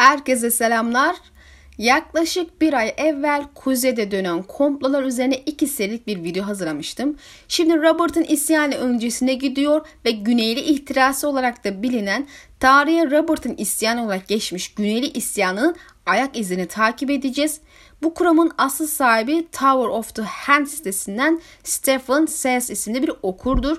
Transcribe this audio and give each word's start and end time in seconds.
Herkese 0.00 0.50
selamlar. 0.50 1.16
Yaklaşık 1.78 2.60
bir 2.60 2.72
ay 2.72 2.94
evvel 2.96 3.44
kuzeyde 3.54 4.10
dönen 4.10 4.42
komplolar 4.42 5.02
üzerine 5.02 5.36
iki 5.36 5.66
serilik 5.66 6.06
bir 6.06 6.24
video 6.24 6.46
hazırlamıştım. 6.46 7.16
Şimdi 7.48 7.76
Robert'ın 7.76 8.22
isyanı 8.22 8.74
öncesine 8.74 9.34
gidiyor 9.34 9.86
ve 10.04 10.10
Güneyli 10.10 10.60
ihtirası 10.60 11.28
olarak 11.28 11.64
da 11.64 11.82
bilinen 11.82 12.26
tarihe 12.60 13.10
Robert'ın 13.10 13.56
isyanı 13.56 14.04
olarak 14.04 14.28
geçmiş 14.28 14.74
Güneyli 14.74 15.06
isyanının 15.06 15.76
ayak 16.06 16.38
izini 16.38 16.66
takip 16.66 17.10
edeceğiz. 17.10 17.60
Bu 18.02 18.14
kuramın 18.14 18.52
asıl 18.58 18.86
sahibi 18.86 19.48
Tower 19.52 19.88
of 19.88 20.14
the 20.14 20.22
Hand 20.22 20.66
sitesinden 20.66 21.40
Stephen 21.64 22.26
Sayers 22.26 22.70
isimli 22.70 23.02
bir 23.02 23.12
okurdur. 23.22 23.76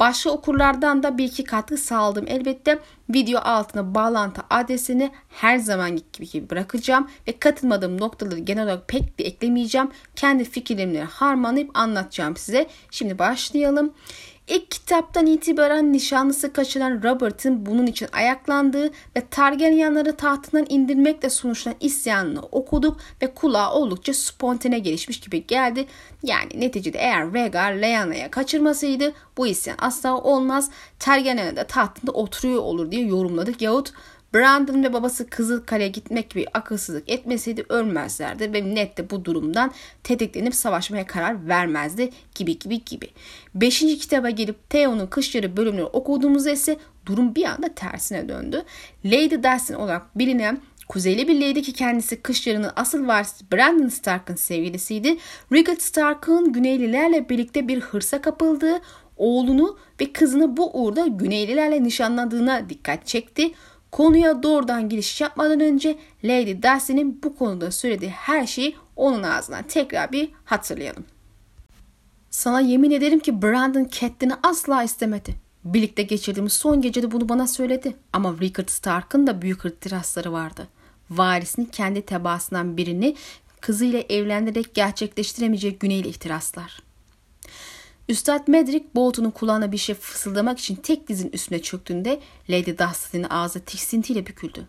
Başka 0.00 0.30
okurlardan 0.30 1.02
da 1.02 1.18
bir 1.18 1.24
iki 1.24 1.44
katkı 1.44 1.76
sağladım 1.76 2.24
elbette. 2.28 2.78
Video 3.10 3.40
altına 3.40 3.94
bağlantı 3.94 4.42
adresini 4.50 5.10
her 5.28 5.58
zaman 5.58 6.00
gibi 6.12 6.50
bırakacağım 6.50 7.08
ve 7.28 7.38
katılmadığım 7.38 8.00
noktaları 8.00 8.38
genel 8.38 8.64
olarak 8.64 8.88
pek 8.88 9.18
bir 9.18 9.24
eklemeyeceğim. 9.24 9.90
Kendi 10.16 10.44
fikirlerimle 10.44 11.02
harmanlayıp 11.04 11.70
anlatacağım 11.78 12.36
size. 12.36 12.66
Şimdi 12.90 13.18
başlayalım. 13.18 13.94
İlk 14.50 14.70
kitaptan 14.70 15.26
itibaren 15.26 15.92
nişanlısı 15.92 16.52
kaçıran 16.52 17.02
Robert'ın 17.02 17.66
bunun 17.66 17.86
için 17.86 18.08
ayaklandığı 18.12 18.90
ve 19.16 19.26
Targaryenları 19.30 20.16
tahtından 20.16 20.66
indirmekle 20.68 21.30
sonuçlanan 21.30 21.76
isyanını 21.80 22.42
okuduk 22.42 22.96
ve 23.22 23.34
kulağa 23.34 23.72
oldukça 23.72 24.14
spontane 24.14 24.78
gelişmiş 24.78 25.20
gibi 25.20 25.46
geldi. 25.46 25.86
Yani 26.22 26.50
neticede 26.54 26.98
eğer 26.98 27.32
Rhaegar 27.32 27.72
Lyanna'ya 27.72 28.30
kaçırmasaydı 28.30 29.12
bu 29.36 29.46
isyan 29.46 29.76
asla 29.78 30.18
olmaz. 30.18 30.70
Targaryenler 30.98 31.56
de 31.56 31.64
tahtında 31.64 32.12
oturuyor 32.12 32.62
olur 32.62 32.90
diye 32.90 33.06
yorumladık 33.06 33.62
yahut 33.62 33.92
Brandon 34.34 34.84
ve 34.84 34.92
babası 34.92 35.26
Kızıl 35.26 35.60
Kale'ye 35.60 35.88
gitmek 35.88 36.30
gibi 36.30 36.46
akılsızlık 36.54 37.08
etmeseydi 37.08 37.64
ölmezlerdi 37.68 38.52
ve 38.52 38.74
Ned 38.74 38.98
de 38.98 39.10
bu 39.10 39.24
durumdan 39.24 39.72
tetiklenip 40.04 40.54
savaşmaya 40.54 41.06
karar 41.06 41.48
vermezdi 41.48 42.10
gibi 42.34 42.58
gibi 42.58 42.84
gibi. 42.84 43.08
Beşinci 43.54 43.98
kitaba 43.98 44.30
gelip 44.30 44.70
Theon'un 44.70 45.06
kışları 45.06 45.56
bölümleri 45.56 45.84
okuduğumuzda 45.84 46.50
ise 46.50 46.76
durum 47.06 47.34
bir 47.34 47.44
anda 47.44 47.74
tersine 47.74 48.28
döndü. 48.28 48.62
Lady 49.04 49.42
Dustin 49.42 49.74
olarak 49.74 50.18
bilinen 50.18 50.60
Kuzeyli 50.90 51.28
bir 51.28 51.40
lady 51.40 51.62
ki 51.62 51.72
kendisi 51.72 52.22
kışlarının 52.22 52.70
asıl 52.76 53.06
varisi 53.06 53.52
Brandon 53.52 53.88
Stark'ın 53.88 54.34
sevgilisiydi. 54.34 55.16
Regal 55.52 55.76
Stark'ın 55.76 56.52
Güneylilerle 56.52 57.28
birlikte 57.28 57.68
bir 57.68 57.80
hırsa 57.80 58.20
kapıldığı, 58.20 58.80
oğlunu 59.16 59.78
ve 60.00 60.12
kızını 60.12 60.56
bu 60.56 60.70
uğurda 60.82 61.06
Güneylilerle 61.06 61.82
nişanladığına 61.82 62.68
dikkat 62.68 63.06
çekti. 63.06 63.52
Konuya 63.92 64.42
doğrudan 64.42 64.88
giriş 64.88 65.20
yapmadan 65.20 65.60
önce 65.60 65.98
Lady 66.24 66.62
Darcy'nin 66.62 67.22
bu 67.22 67.36
konuda 67.36 67.70
söylediği 67.70 68.10
her 68.10 68.46
şeyi 68.46 68.76
onun 68.96 69.22
ağzından 69.22 69.62
tekrar 69.62 70.12
bir 70.12 70.30
hatırlayalım. 70.44 71.04
Sana 72.30 72.60
yemin 72.60 72.90
ederim 72.90 73.18
ki 73.18 73.42
Brandon 73.42 73.88
Catelyn'i 73.90 74.34
asla 74.42 74.82
istemedi. 74.82 75.34
Birlikte 75.64 76.02
geçirdiğimiz 76.02 76.52
son 76.52 76.80
gecede 76.80 77.10
bunu 77.10 77.28
bana 77.28 77.46
söyledi. 77.46 77.96
Ama 78.12 78.36
Rickard 78.40 78.68
Stark'ın 78.68 79.26
da 79.26 79.42
büyük 79.42 79.64
ihtirasları 79.64 80.32
vardı. 80.32 80.68
Varisinin 81.10 81.66
kendi 81.66 82.02
tebaasından 82.02 82.76
birini 82.76 83.16
kızıyla 83.60 84.00
evlendirerek 84.08 84.74
gerçekleştiremeyeceği 84.74 85.78
güneyli 85.78 86.08
ihtiraslar. 86.08 86.89
Üstad 88.10 88.48
Medrick 88.48 88.86
Bolton'un 88.94 89.30
kulağına 89.30 89.72
bir 89.72 89.76
şey 89.76 89.94
fısıldamak 89.94 90.58
için 90.58 90.74
tek 90.74 91.08
dizin 91.08 91.30
üstüne 91.32 91.62
çöktüğünde 91.62 92.20
Lady 92.50 92.78
Dustin'in 92.78 93.26
ağzı 93.30 93.60
tiksintiyle 93.60 94.26
büküldü. 94.26 94.66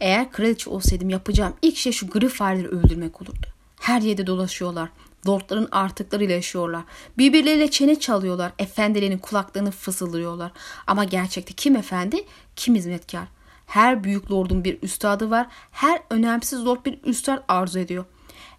Eğer 0.00 0.32
kraliçe 0.32 0.70
olsaydım 0.70 1.10
yapacağım 1.10 1.54
ilk 1.62 1.76
şey 1.76 1.92
şu 1.92 2.06
Greyfriar'ları 2.06 2.68
öldürmek 2.68 3.22
olurdu. 3.22 3.46
Her 3.80 4.02
yerde 4.02 4.26
dolaşıyorlar. 4.26 4.88
Lordların 5.28 5.68
artıklarıyla 5.72 6.34
yaşıyorlar. 6.34 6.82
Birbirleriyle 7.18 7.70
çene 7.70 8.00
çalıyorlar. 8.00 8.52
Efendilerin 8.58 9.18
kulaklarını 9.18 9.70
fısıldıyorlar. 9.70 10.52
Ama 10.86 11.04
gerçekte 11.04 11.54
kim 11.54 11.76
efendi, 11.76 12.24
kim 12.56 12.74
hizmetkar. 12.74 13.24
Her 13.66 14.04
büyük 14.04 14.32
lordun 14.32 14.64
bir 14.64 14.82
üstadı 14.82 15.30
var. 15.30 15.46
Her 15.70 16.00
önemsiz 16.10 16.64
lord 16.64 16.86
bir 16.86 16.98
üstad 17.04 17.44
arzu 17.48 17.78
ediyor. 17.78 18.04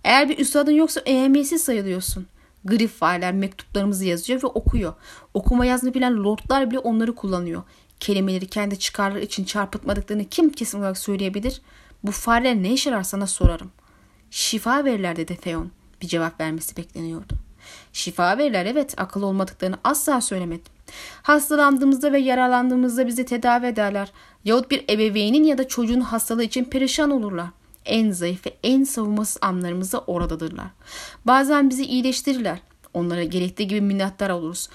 Eğer 0.03 0.29
bir 0.29 0.37
üstadın 0.37 0.71
yoksa 0.71 1.01
ehemmiyetsiz 1.05 1.63
sayılıyorsun.'' 1.63 2.30
Griffiler 2.65 3.33
mektuplarımızı 3.33 4.05
yazıyor 4.05 4.43
ve 4.43 4.47
okuyor. 4.47 4.93
Okuma 5.33 5.65
yazını 5.65 5.93
bilen 5.93 6.23
lordlar 6.23 6.71
bile 6.71 6.79
onları 6.79 7.15
kullanıyor. 7.15 7.63
Kelimeleri 7.99 8.47
kendi 8.47 8.79
çıkarları 8.79 9.21
için 9.21 9.43
çarpıtmadıklarını 9.43 10.25
kim 10.25 10.49
kesin 10.49 10.79
olarak 10.79 10.97
söyleyebilir? 10.97 11.61
Bu 12.03 12.11
fareler 12.11 12.55
ne 12.55 12.73
işe 12.73 12.89
yarar 12.89 13.03
sana 13.03 13.27
sorarım. 13.27 13.71
Şifa 14.31 14.85
verirler 14.85 15.15
dedi 15.15 15.35
Theon. 15.35 15.71
Bir 16.01 16.07
cevap 16.07 16.39
vermesi 16.39 16.77
bekleniyordu. 16.77 17.33
Şifa 17.93 18.37
verirler 18.37 18.65
evet 18.65 18.93
akıl 18.97 19.21
olmadıklarını 19.21 19.77
asla 19.83 20.21
söylemedim. 20.21 20.73
Hastalandığımızda 21.21 22.13
ve 22.13 22.19
yaralandığımızda 22.19 23.07
bizi 23.07 23.25
tedavi 23.25 23.65
ederler. 23.65 24.11
Yahut 24.45 24.71
bir 24.71 24.85
ebeveynin 24.89 25.43
ya 25.43 25.57
da 25.57 25.67
çocuğun 25.67 26.01
hastalığı 26.01 26.43
için 26.43 26.65
perişan 26.65 27.11
olurlar 27.11 27.47
en 27.85 28.11
zayıf 28.11 28.45
ve 28.45 28.53
en 28.63 28.83
savunmasız 28.83 29.37
anlarımızda 29.41 29.99
oradadırlar. 29.99 30.67
Bazen 31.25 31.69
bizi 31.69 31.85
iyileştirirler. 31.85 32.59
Onlara 32.93 33.23
gerektiği 33.23 33.67
gibi 33.67 33.81
minnettar 33.81 34.29
oluruz. 34.29 34.69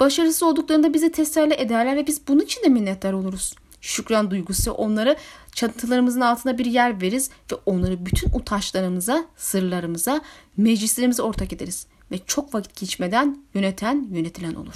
Başarısız 0.00 0.42
olduklarında 0.42 0.94
bizi 0.94 1.12
teselli 1.12 1.54
ederler 1.54 1.96
ve 1.96 2.06
biz 2.06 2.28
bunun 2.28 2.40
için 2.40 2.62
de 2.62 2.68
minnettar 2.68 3.12
oluruz. 3.12 3.54
Şükran 3.80 4.30
duygusu 4.30 4.72
onları 4.72 5.16
çatılarımızın 5.52 6.20
altında 6.20 6.58
bir 6.58 6.66
yer 6.66 7.00
veririz 7.02 7.30
ve 7.52 7.56
onları 7.66 8.06
bütün 8.06 8.30
utançlarımıza, 8.32 9.24
sırlarımıza, 9.36 10.20
meclislerimize 10.56 11.22
ortak 11.22 11.52
ederiz. 11.52 11.86
Ve 12.10 12.18
çok 12.26 12.54
vakit 12.54 12.80
geçmeden 12.80 13.38
yöneten, 13.54 14.08
yönetilen 14.12 14.54
olur. 14.54 14.74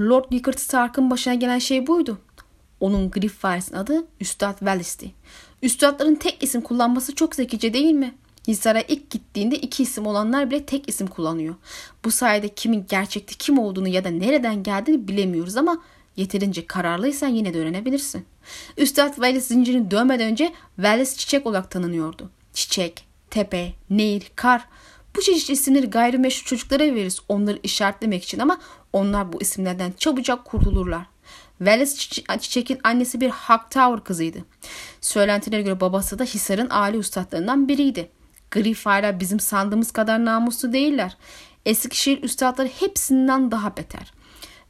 Lord 0.00 0.32
Rickard 0.32 0.58
Stark'ın 0.58 1.10
başına 1.10 1.34
gelen 1.34 1.58
şey 1.58 1.86
buydu. 1.86 2.18
Onun 2.80 3.10
Griffiths'in 3.10 3.76
adı 3.76 4.06
Üstad 4.20 4.58
Welles'ti. 4.58 5.10
Üstadların 5.64 6.14
tek 6.14 6.42
isim 6.42 6.60
kullanması 6.60 7.14
çok 7.14 7.34
zekice 7.34 7.74
değil 7.74 7.94
mi? 7.94 8.14
Hisar'a 8.48 8.80
ilk 8.80 9.10
gittiğinde 9.10 9.56
iki 9.56 9.82
isim 9.82 10.06
olanlar 10.06 10.50
bile 10.50 10.66
tek 10.66 10.88
isim 10.88 11.06
kullanıyor. 11.06 11.54
Bu 12.04 12.10
sayede 12.10 12.48
kimin 12.48 12.86
gerçekte 12.88 13.34
kim 13.38 13.58
olduğunu 13.58 13.88
ya 13.88 14.04
da 14.04 14.08
nereden 14.08 14.62
geldiğini 14.62 15.08
bilemiyoruz 15.08 15.56
ama 15.56 15.82
yeterince 16.16 16.66
kararlıysan 16.66 17.28
yine 17.28 17.54
de 17.54 17.58
öğrenebilirsin. 17.58 18.24
Üstad 18.76 19.08
Wallace 19.14 19.40
zincirini 19.40 19.90
dövmeden 19.90 20.30
önce 20.30 20.52
Wallace 20.76 21.16
çiçek 21.16 21.46
olarak 21.46 21.70
tanınıyordu. 21.70 22.30
Çiçek, 22.52 23.06
tepe, 23.30 23.72
nehir, 23.90 24.30
kar. 24.36 24.64
Bu 25.16 25.20
çeşit 25.20 25.50
isimleri 25.50 25.86
gayrimeşru 25.86 26.46
çocuklara 26.46 26.82
veririz 26.82 27.20
onları 27.28 27.58
işaretlemek 27.62 28.24
için 28.24 28.38
ama 28.38 28.60
onlar 28.92 29.32
bu 29.32 29.42
isimlerden 29.42 29.92
çabucak 29.98 30.44
kurtulurlar. 30.44 31.13
Wallace 31.58 31.94
Çiçek'in 32.40 32.80
annesi 32.84 33.20
bir 33.20 33.30
Hightower 33.30 34.04
kızıydı. 34.04 34.38
Söylentilere 35.00 35.62
göre 35.62 35.80
babası 35.80 36.18
da 36.18 36.24
Hisar'ın 36.24 36.68
aile 36.70 36.96
üstadlarından 36.96 37.68
biriydi. 37.68 38.10
Greyfriar'lar 38.50 39.20
bizim 39.20 39.40
sandığımız 39.40 39.90
kadar 39.90 40.24
namuslu 40.24 40.72
değiller. 40.72 41.16
Eskişehir 41.66 42.22
üstadları 42.22 42.68
hepsinden 42.68 43.50
daha 43.50 43.76
beter. 43.76 44.12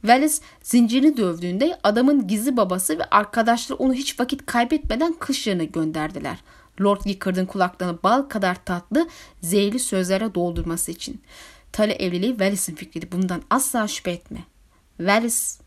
Wallace 0.01 0.35
zincirini 0.63 1.17
dövdüğünde 1.17 1.79
adamın 1.83 2.27
gizli 2.27 2.57
babası 2.57 2.99
ve 2.99 3.03
arkadaşları 3.03 3.77
onu 3.77 3.93
hiç 3.93 4.19
vakit 4.19 4.45
kaybetmeden 4.45 5.13
kış 5.13 5.47
yerine 5.47 5.65
gönderdiler. 5.65 6.37
Lord 6.81 7.01
Gickard'ın 7.05 7.45
kulaklarını 7.45 8.03
bal 8.03 8.21
kadar 8.21 8.65
tatlı, 8.65 9.07
zehirli 9.41 9.79
sözlere 9.79 10.35
doldurması 10.35 10.91
için. 10.91 11.21
Tale 11.71 11.93
evliliği 11.93 12.31
Wallace'in 12.31 12.75
fikriydi. 12.75 13.11
Bundan 13.11 13.41
asla 13.49 13.87
şüphe 13.87 14.11
etme. 14.11 14.39
Wallace 14.97 15.64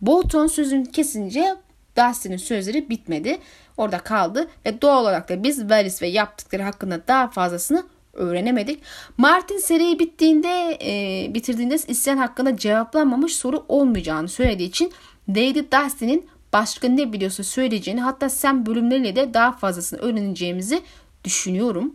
Bolton 0.00 0.46
sözünü 0.46 0.90
kesince 0.90 1.56
Dustin'in 1.96 2.36
sözleri 2.36 2.90
bitmedi. 2.90 3.38
Orada 3.76 3.98
kaldı 3.98 4.48
ve 4.66 4.82
doğal 4.82 5.02
olarak 5.02 5.28
da 5.28 5.42
biz 5.42 5.70
Varys 5.70 6.02
ve 6.02 6.06
yaptıkları 6.06 6.62
hakkında 6.62 7.08
daha 7.08 7.28
fazlasını 7.28 7.84
öğrenemedik. 8.12 8.82
Martin 9.16 9.58
seriyi 9.58 9.98
bittiğinde 9.98 10.78
e, 10.82 11.34
bitirdiğinde 11.34 11.74
isyan 11.88 12.16
hakkında 12.16 12.56
cevaplanmamış 12.56 13.36
soru 13.36 13.64
olmayacağını 13.68 14.28
söylediği 14.28 14.68
için 14.68 14.92
Lady 15.28 15.60
Dustin'in 15.72 16.26
başka 16.52 16.88
ne 16.88 17.12
biliyorsa 17.12 17.44
söyleyeceğini 17.44 18.00
hatta 18.00 18.28
sen 18.28 18.66
bölümleriyle 18.66 19.16
de 19.16 19.34
daha 19.34 19.52
fazlasını 19.52 20.00
öğreneceğimizi 20.00 20.82
düşünüyorum. 21.24 21.94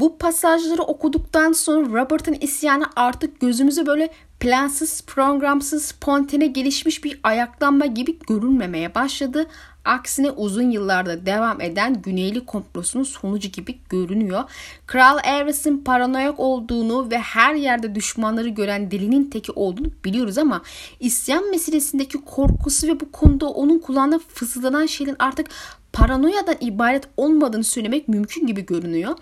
Bu 0.00 0.18
pasajları 0.18 0.82
okuduktan 0.82 1.52
sonra 1.52 2.00
Robert'ın 2.00 2.36
isyanı 2.40 2.84
artık 2.96 3.40
gözümüze 3.40 3.86
böyle 3.86 4.10
plansız, 4.40 5.02
programsız, 5.02 5.84
spontane 5.84 6.46
gelişmiş 6.46 7.04
bir 7.04 7.20
ayaklanma 7.22 7.86
gibi 7.86 8.18
görünmemeye 8.28 8.94
başladı. 8.94 9.46
aksine 9.84 10.30
uzun 10.30 10.70
yıllarda 10.70 11.26
devam 11.26 11.60
eden 11.60 12.02
Güneyli 12.02 12.46
komplosunun 12.46 13.04
sonucu 13.04 13.48
gibi 13.48 13.78
görünüyor. 13.88 14.44
Kral 14.86 15.18
Aerys'in 15.24 15.78
paranoyak 15.78 16.40
olduğunu 16.40 17.10
ve 17.10 17.18
her 17.18 17.54
yerde 17.54 17.94
düşmanları 17.94 18.48
gören 18.48 18.90
delinin 18.90 19.30
teki 19.30 19.52
olduğunu 19.52 19.88
biliyoruz 20.04 20.38
ama 20.38 20.62
isyan 21.00 21.50
meselesindeki 21.50 22.18
korkusu 22.24 22.86
ve 22.86 23.00
bu 23.00 23.12
konuda 23.12 23.48
onun 23.48 23.78
kulağına 23.78 24.18
fısıldanan 24.34 24.86
şeyin 24.86 25.16
artık 25.18 25.46
paranoyadan 25.92 26.56
ibaret 26.60 27.08
olmadığını 27.16 27.64
söylemek 27.64 28.08
mümkün 28.08 28.46
gibi 28.46 28.66
görünüyor. 28.66 29.16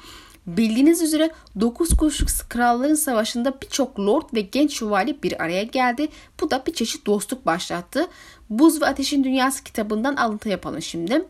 Bildiğiniz 0.56 1.02
üzere 1.02 1.30
9 1.60 1.96
kuruşluk 1.96 2.50
kralların 2.50 2.94
savaşında 2.94 3.60
birçok 3.62 4.00
lord 4.00 4.34
ve 4.34 4.40
genç 4.40 4.78
şövalye 4.78 5.22
bir 5.22 5.42
araya 5.42 5.62
geldi. 5.62 6.08
Bu 6.40 6.50
da 6.50 6.62
bir 6.66 6.72
çeşit 6.72 7.06
dostluk 7.06 7.46
başlattı. 7.46 8.08
Buz 8.50 8.82
ve 8.82 8.86
Ateşin 8.86 9.24
Dünyası 9.24 9.64
kitabından 9.64 10.16
alıntı 10.16 10.48
yapalım 10.48 10.82
şimdi. 10.82 11.24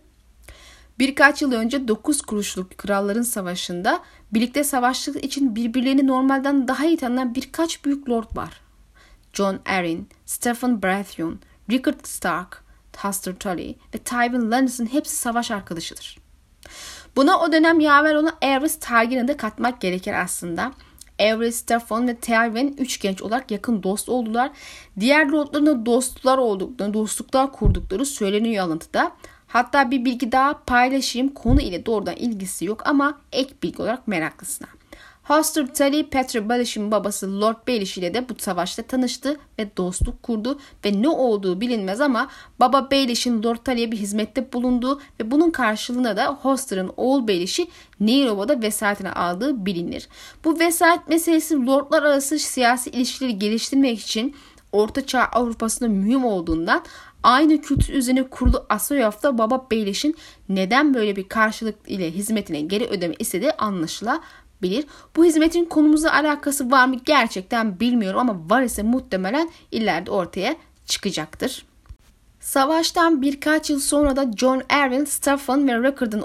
Birkaç 0.99 1.43
yıl 1.43 1.53
önce 1.53 1.89
9 1.89 2.23
kuruşluk 2.23 2.79
kralların 2.79 3.23
savaşında 3.23 4.03
birlikte 4.33 4.65
savaştığı 4.65 5.19
için 5.19 5.57
birbirlerini 5.57 6.07
normalden 6.07 6.69
daha 6.69 6.87
iyi 6.87 6.97
tanınan 6.97 7.35
birkaç 7.35 7.85
büyük 7.85 8.09
lord 8.09 8.37
var. 8.37 8.61
John 9.33 9.61
Arryn, 9.67 10.07
Stephen 10.27 10.83
Baratheon, 10.83 11.41
Rickard 11.71 12.05
Stark, 12.05 12.65
Hoster 12.97 13.35
Tully 13.35 13.75
ve 13.95 13.99
Tywin 13.99 14.51
Lannister 14.51 14.87
hepsi 14.87 15.17
savaş 15.17 15.51
arkadaşıdır. 15.51 16.28
Buna 17.17 17.41
o 17.41 17.53
dönem 17.53 17.81
yaver 17.81 18.15
olan 18.15 18.37
Aerys 18.43 18.79
Targaryen'ı 18.81 19.29
da 19.29 19.37
katmak 19.37 19.81
gerekir 19.81 20.23
aslında. 20.23 20.73
Aerys, 21.21 21.57
Stefan 21.57 22.09
ve 22.09 22.17
Tywin 22.17 22.77
üç 22.79 23.01
genç 23.01 23.23
olarak 23.23 23.51
yakın 23.51 23.83
dost 23.83 24.09
oldular. 24.09 24.51
Diğer 25.01 25.29
lordların 25.29 25.87
dostlar 25.87 26.39
olduklarını, 26.39 26.95
dostluklar 26.95 27.53
kurdukları 27.53 28.07
söyleniyor 28.07 28.65
alıntıda. 28.65 29.13
Hatta 29.47 29.91
bir 29.91 30.05
bilgi 30.05 30.33
daha 30.33 30.59
paylaşayım. 30.59 31.29
Konu 31.29 31.61
ile 31.61 31.87
doğrudan 31.87 32.17
ilgisi 32.17 32.65
yok 32.65 32.87
ama 32.87 33.19
ek 33.33 33.55
bilgi 33.63 33.83
olarak 33.83 34.09
meraklısına. 34.09 34.69
Hoster 35.29 35.75
Tully, 35.75 36.09
Petra 36.11 36.49
Balish'in 36.49 36.91
babası 36.91 37.41
Lord 37.41 37.69
Baelish 37.69 37.99
ile 37.99 38.15
de 38.15 38.29
bu 38.29 38.35
savaşta 38.39 38.83
tanıştı 38.83 39.37
ve 39.59 39.77
dostluk 39.77 40.23
kurdu 40.23 40.59
ve 40.85 41.03
ne 41.03 41.09
olduğu 41.09 41.61
bilinmez 41.61 42.01
ama 42.01 42.29
baba 42.61 42.91
Baelish'in 42.91 43.43
Lord 43.43 43.57
Tully'ye 43.57 43.93
bir 43.93 43.97
hizmette 43.97 44.53
bulunduğu 44.53 45.01
ve 45.21 45.31
bunun 45.31 45.51
karşılığında 45.51 46.17
da 46.17 46.27
Hoster'ın 46.27 46.93
oğul 46.97 47.29
Baelish'i 47.29 47.69
Nehir 48.01 48.63
vesayetine 48.63 49.13
aldığı 49.13 49.67
bilinir. 49.67 50.09
Bu 50.45 50.59
vesayet 50.59 51.09
meselesi 51.09 51.67
lordlar 51.67 52.03
arası 52.03 52.39
siyasi 52.39 52.91
ilişkileri 52.91 53.39
geliştirmek 53.39 54.01
için 54.01 54.37
Orta 54.73 55.07
Çağ 55.07 55.25
Avrupa'sında 55.25 55.89
mühim 55.89 56.25
olduğundan 56.25 56.85
aynı 57.23 57.61
kültür 57.61 57.95
üzerine 57.95 58.23
kurulu 58.23 58.67
Asoyaf'ta 58.69 59.39
Baba 59.39 59.67
Baelish'in 59.71 60.17
neden 60.49 60.95
böyle 60.95 61.17
bir 61.17 61.29
karşılık 61.29 61.77
ile 61.87 62.11
hizmetine 62.11 62.61
geri 62.61 62.87
ödeme 62.87 63.15
istediği 63.19 63.53
anlaşılabilir 63.53 64.23
bilir. 64.63 64.87
Bu 65.17 65.25
hizmetin 65.25 65.65
konumuzla 65.65 66.13
alakası 66.15 66.71
var 66.71 66.87
mı 66.87 66.97
gerçekten 67.05 67.81
bilmiyorum 67.81 68.21
ama 68.21 68.51
var 68.51 68.63
ise 68.63 68.83
muhtemelen 68.83 69.51
ileride 69.73 70.11
ortaya 70.11 70.57
çıkacaktır. 70.87 71.69
Savaştan 72.41 73.23
birkaç 73.23 73.71
yıl 73.71 73.81
sonra 73.81 74.17
da 74.17 74.33
John 74.37 74.63
Arryn, 74.69 75.05
Stephen 75.05 75.69
ve 75.69 75.89
Rickard'ın 75.89 76.21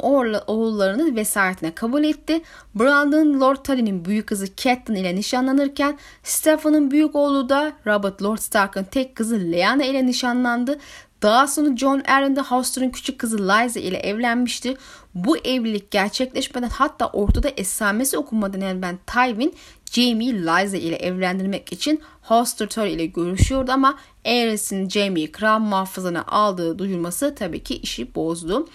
oğullarını 0.47 1.15
vesayetine 1.15 1.75
kabul 1.75 2.03
etti. 2.03 2.41
Brandon 2.75 3.41
Lord 3.41 3.57
Tully'nin 3.57 4.05
büyük 4.05 4.27
kızı 4.27 4.55
Catelyn 4.57 4.99
ile 4.99 5.15
nişanlanırken 5.15 5.97
Stephen'ın 6.23 6.91
büyük 6.91 7.15
oğlu 7.15 7.49
da 7.49 7.73
Robert 7.87 8.23
Lord 8.23 8.37
Stark'ın 8.37 8.83
tek 8.83 9.15
kızı 9.15 9.39
Lyanna 9.39 9.83
ile 9.83 10.05
nişanlandı. 10.05 10.79
Daha 11.23 11.47
sonra 11.47 11.77
John 11.77 12.01
Arryn 12.07 12.35
de 12.35 12.41
Hoster'ın 12.41 12.89
küçük 12.89 13.19
kızı 13.19 13.37
Liza 13.37 13.79
ile 13.79 13.97
evlenmişti. 13.97 14.77
Bu 15.15 15.37
evlilik 15.37 15.91
gerçekleşmeden 15.91 16.69
hatta 16.69 17.07
ortada 17.07 17.49
esamesi 17.49 18.17
okunmadan 18.17 18.61
evlen 18.61 18.99
Tywin 19.07 19.55
Jamie'yi 19.91 20.33
Liza 20.33 20.77
ile 20.77 20.95
evlendirmek 20.95 21.73
için 21.73 22.01
Hoster 22.21 22.67
Tully 22.67 22.91
ile 22.91 23.05
görüşüyordu 23.05 23.71
ama 23.71 23.99
Aerys'in 24.25 24.89
Jamie'yi 24.89 25.31
kral 25.31 25.59
muhafızına 25.59 26.23
aldığı 26.27 26.79
duyulması 26.79 27.35
tabii 27.35 27.63
ki 27.63 27.75
işi 27.75 28.15
bozdu. 28.15 28.67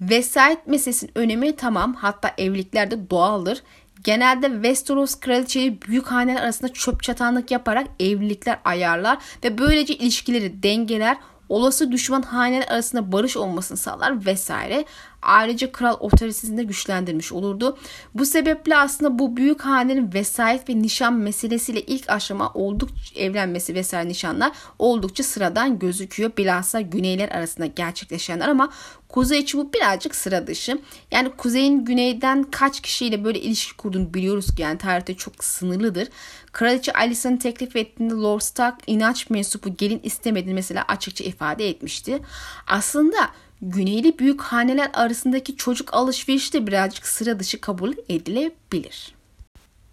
Vesayet 0.00 0.66
meselesinin 0.66 1.12
önemi 1.14 1.56
tamam 1.56 1.94
hatta 1.94 2.34
evliliklerde 2.38 3.10
doğaldır. 3.10 3.62
Genelde 4.04 4.46
Westeros 4.46 5.20
kraliçeyi 5.20 5.82
büyük 5.82 6.06
haneler 6.06 6.42
arasında 6.42 6.72
çöp 6.72 7.02
çatanlık 7.02 7.50
yaparak 7.50 7.86
evlilikler 8.00 8.58
ayarlar 8.64 9.18
ve 9.44 9.58
böylece 9.58 9.94
ilişkileri 9.94 10.62
dengeler 10.62 11.16
olası 11.48 11.92
düşman 11.92 12.22
haneler 12.22 12.68
arasında 12.68 13.12
barış 13.12 13.36
olmasını 13.36 13.78
sağlar 13.78 14.26
vesaire. 14.26 14.84
Ayrıca 15.26 15.72
kral 15.72 15.96
otoritesini 16.00 16.56
de 16.56 16.64
güçlendirmiş 16.64 17.32
olurdu. 17.32 17.78
Bu 18.14 18.26
sebeple 18.26 18.76
aslında 18.76 19.18
bu 19.18 19.36
büyük 19.36 19.60
hanenin 19.60 20.12
vesayet 20.14 20.68
ve 20.68 20.82
nişan 20.82 21.14
meselesiyle 21.14 21.80
ilk 21.80 22.10
aşama 22.10 22.50
oldukça 22.54 23.20
evlenmesi 23.20 23.74
vesaire 23.74 24.08
nişanlar 24.08 24.52
oldukça 24.78 25.22
sıradan 25.22 25.78
gözüküyor. 25.78 26.30
Bilhassa 26.38 26.80
güneyler 26.80 27.28
arasında 27.28 27.66
gerçekleşenler 27.66 28.48
ama 28.48 28.70
kuzey 29.08 29.40
için 29.40 29.60
bu 29.60 29.72
birazcık 29.72 30.14
sıra 30.14 30.46
dışı. 30.46 30.78
Yani 31.10 31.30
kuzeyin 31.30 31.84
güneyden 31.84 32.42
kaç 32.42 32.80
kişiyle 32.80 33.24
böyle 33.24 33.40
ilişki 33.40 33.76
kurduğunu 33.76 34.14
biliyoruz 34.14 34.54
ki 34.54 34.62
yani 34.62 34.78
tarihte 34.78 35.14
çok 35.14 35.44
sınırlıdır. 35.44 36.08
Kraliçe 36.52 36.92
Alicent'ın 36.92 37.36
teklif 37.36 37.76
ettiğinde 37.76 38.14
Lord 38.14 38.40
Stark 38.40 38.74
inanç 38.86 39.30
mensubu 39.30 39.76
gelin 39.76 40.00
istemediğini 40.02 40.54
mesela 40.54 40.84
açıkça 40.88 41.24
ifade 41.24 41.68
etmişti. 41.68 42.22
Aslında 42.66 43.16
güneyli 43.62 44.18
büyük 44.18 44.40
haneler 44.42 44.90
arasındaki 44.94 45.56
çocuk 45.56 45.94
alışverişi 45.94 46.52
de 46.52 46.66
birazcık 46.66 47.06
sıra 47.06 47.38
dışı 47.40 47.60
kabul 47.60 47.92
edilebilir. 48.08 49.15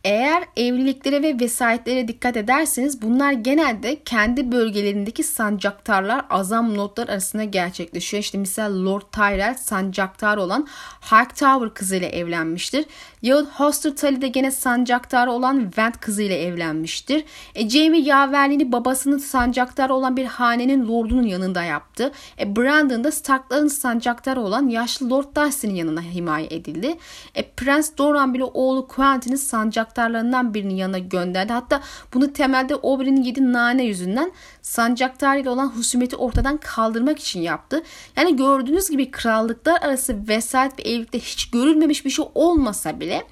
Eğer 0.04 0.44
evliliklere 0.58 1.24
ve 1.24 1.40
vesayetlere 1.40 2.08
dikkat 2.08 2.38
ederseniz 2.38 3.02
bunlar 3.02 3.32
genelde 3.32 4.04
kendi 4.04 4.52
bölgelerindeki 4.52 5.24
sancaktarlar 5.24 6.26
azam 6.30 6.78
notlar 6.78 7.08
arasında 7.08 7.44
gerçekleşiyor. 7.44 8.24
İşte 8.24 8.38
mesela 8.38 8.86
Lord 8.86 9.02
Tyrell 9.12 9.56
sancaktar 9.56 10.38
olan 10.38 10.68
Hightower 11.02 11.74
kızıyla 11.74 12.08
evlenmiştir. 12.08 12.86
Yahut 13.22 13.50
Hoster 13.50 13.96
Tully 13.96 14.22
de 14.22 14.28
gene 14.28 14.52
sancaktar 14.52 15.28
olan 15.28 15.72
Vent 15.78 16.00
kızıyla 16.00 16.36
evlenmiştir. 16.36 17.26
E, 17.56 17.70
Jamie 17.70 18.02
yaverliğini 18.02 18.72
babasının 18.72 19.18
sancaktar 19.18 19.90
olan 19.90 20.18
bir 20.18 20.26
hanenin 20.26 20.88
lordunun 20.88 21.28
yanında 21.28 21.64
yaptı. 21.64 22.12
E, 22.40 22.56
Brandon 22.56 23.04
da 23.04 23.12
Starkların 23.12 23.68
sancaktarı 23.68 24.42
olan 24.42 24.68
yaşlı 24.68 25.10
Lord 25.10 25.36
Darcy'nin 25.36 25.76
yanına 25.76 26.02
himaye 26.02 26.48
edildi. 26.52 26.98
E, 27.36 27.44
Prens 27.44 27.98
Doran 27.98 28.34
bile 28.34 28.44
oğlu 28.44 28.88
Quentin'i 28.88 29.38
sancaktar 29.38 29.93
sancaktarlarından 29.94 30.54
birinin 30.54 30.76
yanına 30.76 30.98
gönderdi. 31.00 31.54
Hatta 31.54 31.82
bunu 32.14 32.34
temelde 32.34 32.76
Oberyn'in 32.76 33.24
yedi 33.24 33.54
nane 33.54 33.84
yüzünden 33.84 34.32
sancaktar 34.62 35.38
ile 35.38 35.50
olan 35.50 35.68
husumeti 35.68 36.16
ortadan 36.16 36.58
kaldırmak 36.58 37.20
için 37.20 37.42
yaptı. 37.42 37.84
Yani 38.18 38.36
gördüğünüz 38.36 38.90
gibi 38.90 39.12
krallıklar 39.12 39.82
arası 39.82 40.28
vesayet 40.28 40.80
ve 40.80 40.84
evlilikte 40.84 41.20
hiç 41.20 41.52
görülmemiş 41.52 42.06
bir 42.06 42.10
şey 42.10 42.26
olmasa 42.36 43.00
bile 43.00 43.24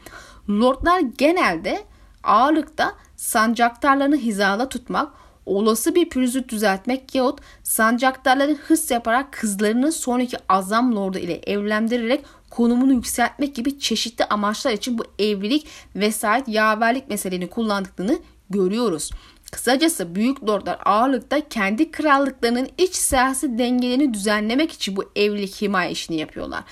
lordlar 0.49 0.99
genelde 1.17 1.83
ağırlıkta 2.23 2.93
sancaktarlarını 3.15 4.17
hizada 4.17 4.69
tutmak, 4.69 5.11
olası 5.45 5.95
bir 5.95 6.09
pürüzü 6.09 6.49
düzeltmek 6.49 7.15
yahut 7.15 7.39
sancaktarların 7.63 8.59
hırs 8.67 8.91
yaparak 8.91 9.31
kızlarını 9.31 9.91
sonraki 9.91 10.37
azam 10.49 10.95
lordu 10.95 11.17
ile 11.17 11.33
evlendirerek 11.33 12.25
konumunu 12.51 12.93
yükseltmek 12.93 13.55
gibi 13.55 13.79
çeşitli 13.79 14.25
amaçlar 14.25 14.71
için 14.71 14.97
bu 14.97 15.03
evlilik 15.19 15.67
vesayet 15.95 16.47
yaverlik 16.47 17.09
meselelerini 17.09 17.49
kullandıklarını 17.49 18.19
görüyoruz. 18.49 19.11
Kısacası 19.51 20.15
büyük 20.15 20.43
lordlar 20.47 20.79
ağırlıkta 20.85 21.49
kendi 21.49 21.91
krallıklarının 21.91 22.69
iç 22.77 22.95
siyasi 22.95 23.57
dengelerini 23.57 24.13
düzenlemek 24.13 24.71
için 24.71 24.95
bu 24.95 25.11
evlilik 25.15 25.61
himaye 25.61 25.91
işini 25.91 26.17
yapıyorlar. 26.17 26.63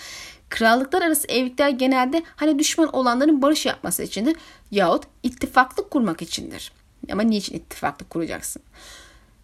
Krallıklar 0.50 1.02
arası 1.02 1.28
evlilikler 1.28 1.70
genelde 1.70 2.24
hani 2.36 2.60
düşman 2.60 2.96
olanların 2.96 3.42
barış 3.42 3.66
yapması 3.66 4.04
içindir 4.04 4.36
yahut 4.72 5.04
ittifaklık 5.24 5.92
kurmak 5.92 6.22
içindir. 6.22 6.72
Ama 7.12 7.22
niçin 7.22 7.56
ittifaklık 7.56 8.10
kuracaksın? 8.10 8.62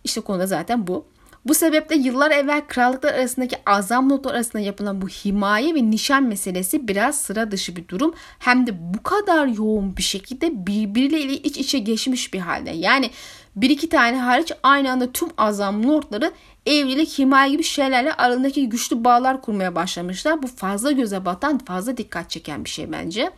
İşte 0.03 0.21
konuda 0.21 0.47
zaten 0.47 0.87
bu. 0.87 1.05
Bu 1.45 1.53
sebeple 1.53 1.95
yıllar 1.95 2.31
evvel 2.31 2.61
krallıklar 2.67 3.13
arasındaki 3.13 3.55
azam 3.65 4.09
notlar 4.09 4.33
arasında 4.33 4.59
yapılan 4.59 5.01
bu 5.01 5.07
himaye 5.07 5.75
ve 5.75 5.89
nişan 5.91 6.23
meselesi 6.23 6.87
biraz 6.87 7.21
sıra 7.21 7.51
dışı 7.51 7.75
bir 7.75 7.87
durum. 7.87 8.13
Hem 8.39 8.67
de 8.67 8.93
bu 8.93 9.03
kadar 9.03 9.47
yoğun 9.47 9.97
bir 9.97 10.03
şekilde 10.03 10.67
birbiriyle 10.67 11.33
iç 11.33 11.57
içe 11.57 11.79
geçmiş 11.79 12.33
bir 12.33 12.39
halde. 12.39 12.69
Yani 12.69 13.11
bir 13.55 13.69
iki 13.69 13.89
tane 13.89 14.17
hariç 14.17 14.51
aynı 14.63 14.91
anda 14.91 15.11
tüm 15.11 15.29
azam 15.37 15.87
lordları 15.87 16.31
evlilik, 16.65 17.19
himaye 17.19 17.51
gibi 17.51 17.63
şeylerle 17.63 18.13
aralarındaki 18.13 18.69
güçlü 18.69 19.03
bağlar 19.03 19.41
kurmaya 19.41 19.75
başlamışlar. 19.75 20.43
Bu 20.43 20.47
fazla 20.47 20.91
göze 20.91 21.25
batan, 21.25 21.57
fazla 21.57 21.97
dikkat 21.97 22.29
çeken 22.29 22.65
bir 22.65 22.69
şey 22.69 22.91
bence. 22.91 23.31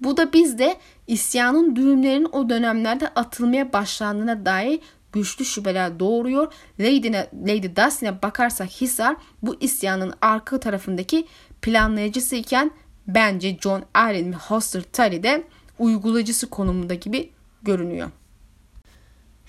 Bu 0.00 0.16
da 0.16 0.32
bizde 0.32 0.76
isyanın 1.06 1.76
düğümlerinin 1.76 2.28
o 2.32 2.48
dönemlerde 2.48 3.08
atılmaya 3.08 3.72
başlandığına 3.72 4.46
dair 4.46 4.80
güçlü 5.12 5.44
şüpheler 5.44 6.00
doğuruyor. 6.00 6.52
Lady, 6.80 7.08
Lady 7.48 7.76
Dustin'e 7.76 8.22
bakarsak 8.22 8.68
Hisar 8.68 9.16
bu 9.42 9.56
isyanın 9.60 10.14
arka 10.22 10.60
tarafındaki 10.60 11.26
planlayıcısı 11.62 12.36
iken 12.36 12.70
bence 13.06 13.58
John 13.60 13.84
Arryn 13.94 14.32
ve 14.32 14.36
Hoster 14.36 14.82
Tully 14.82 15.22
de 15.22 15.44
uygulayıcısı 15.78 16.50
konumunda 16.50 16.94
gibi 16.94 17.30
görünüyor. 17.62 18.10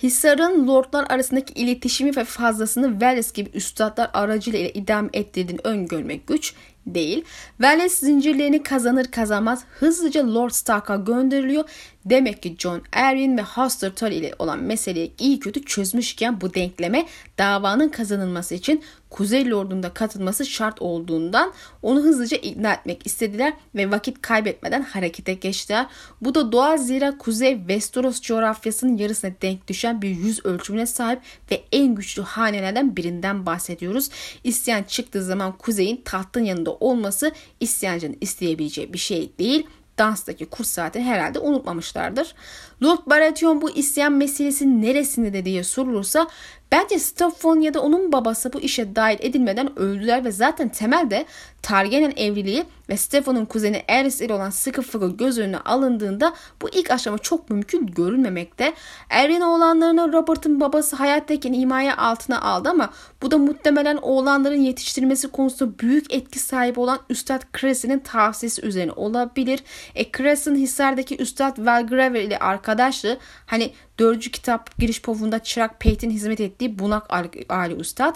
Hisar'ın 0.04 0.68
lordlar 0.68 1.06
arasındaki 1.10 1.54
iletişimi 1.54 2.16
ve 2.16 2.24
fazlasını 2.24 3.02
Veles 3.02 3.34
gibi 3.34 3.50
üstadlar 3.54 4.10
aracılığıyla 4.14 4.70
idam 4.70 5.10
ettirdiğini 5.14 5.60
öngörmek 5.64 6.28
güç 6.28 6.54
değil. 6.88 7.24
Veles 7.62 7.94
zincirlerini 7.94 8.64
kazanır 8.64 9.06
kazanmaz 9.06 9.64
hızlıca 9.80 10.34
Lord 10.34 10.52
Stark'a 10.52 10.96
gönderiliyor. 10.96 11.70
Demek 12.06 12.44
ki 12.44 12.56
John 12.60 12.82
Arryn 12.94 13.38
ve 13.38 13.42
Hoster 13.42 13.96
Tully 13.96 14.16
ile 14.16 14.34
olan 14.40 14.60
meseleyi 14.60 15.14
iyi 15.20 15.40
kötü 15.40 15.66
çözmüşken 15.66 16.42
bu 16.42 16.54
denkleme 16.54 17.06
davanın 17.38 17.90
kazanılması 17.90 18.56
için 18.56 18.84
Kuzey 19.10 19.50
Lord'un 19.50 19.84
da 19.84 19.94
katılması 19.94 20.46
şart 20.46 20.82
olduğundan 20.82 21.54
onu 21.82 22.00
hızlıca 22.00 22.38
ikna 22.38 22.74
etmek 22.74 23.06
istediler 23.06 23.54
ve 23.76 23.92
vakit 23.92 24.22
kaybetmeden 24.22 24.82
harekete 24.82 25.34
geçtiler. 25.34 25.86
Bu 26.22 26.36
da 26.36 26.52
doğal 26.52 26.78
zira 26.78 27.18
Kuzey 27.18 27.58
Westeros 27.58 28.22
coğrafyasının 28.22 28.98
yarısına 28.98 29.32
denk 29.42 29.68
düşen 29.68 30.02
bir 30.02 30.10
yüz 30.10 30.46
ölçümüne 30.46 30.86
sahip 30.86 31.22
ve 31.52 31.64
en 31.72 31.96
güçlü 31.96 32.22
hanelerden 32.22 32.96
birinden 32.96 33.46
bahsediyoruz. 33.46 34.10
İsyan 34.44 34.84
çıktığı 34.84 35.24
zaman 35.24 35.58
Kuzey'in 35.58 36.02
tahtın 36.06 36.44
yanında 36.44 36.72
olması 36.72 37.32
isyancının 37.60 38.18
isteyebileceği 38.22 38.94
bir 38.94 38.98
şey 38.98 39.32
değil 39.40 39.68
danstaki 40.00 40.46
kurs 40.46 40.68
saati 40.70 41.02
herhalde 41.02 41.40
unutmamışlardır. 41.40 42.36
Lord 42.84 43.00
Baratheon 43.06 43.62
bu 43.62 43.70
isyan 43.70 44.14
meselesi 44.14 44.82
neresinde 44.82 45.34
de 45.34 45.46
diye 45.46 45.64
sorulursa 45.64 46.28
Bence 46.72 47.00
Stefan 47.00 47.60
ya 47.60 47.74
da 47.74 47.82
onun 47.82 48.12
babası 48.12 48.54
bu 48.54 48.60
işe 48.60 48.96
dahil 48.96 49.18
edilmeden 49.20 49.80
öldüler 49.80 50.26
ve 50.26 50.32
zaten 50.32 50.70
temelde 50.70 51.26
Targaryen 51.62 52.14
evliliği 52.18 52.66
ve 52.90 52.98
Stefan'ın 52.98 53.46
kuzeni 53.46 53.84
Aerys 53.90 54.22
ile 54.22 54.34
olan 54.34 54.50
sıkı 54.50 54.82
fıkı 54.82 55.18
göz 55.18 55.38
önüne 55.40 55.58
alındığında 55.58 56.34
bu 56.62 56.70
ilk 56.70 56.92
aşama 56.92 57.18
çok 57.18 57.50
mümkün 57.50 57.88
görünmemekte. 57.88 58.74
Erwin 59.10 59.42
oğlanlarını 59.42 60.14
Robert'ın 60.14 60.60
babası 60.60 60.96
hayattayken 60.96 61.54
imaya 61.54 61.98
altına 61.98 62.42
aldı 62.42 62.70
ama 62.70 62.90
bu 63.22 63.32
da 63.32 63.38
muhtemelen 63.38 63.98
oğlanların 63.98 64.62
yetiştirmesi 64.62 65.28
konusunda 65.28 65.80
büyük 65.80 66.14
etki 66.14 66.40
sahibi 66.40 66.80
olan 66.80 67.00
Üstad 67.10 67.42
Cressy'nin 67.60 68.00
tavsiyesi 68.00 68.66
üzerine 68.66 68.92
olabilir. 68.92 69.64
E 69.96 70.12
Cressy'nin 70.12 70.60
Hisar'daki 70.60 71.18
Üstad 71.18 71.58
Valgraver 71.66 72.22
ile 72.22 72.40
arkadaşlığı 72.40 73.18
hani 73.46 73.74
dördüncü 74.00 74.32
kitap 74.32 74.78
giriş 74.78 75.02
povunda 75.02 75.40
Çırak 75.40 75.80
Peyton 75.80 76.10
hizmet 76.10 76.40
ettiği 76.40 76.80
Bunak 76.80 77.14
Ali 77.50 77.76
Üstad. 77.76 78.16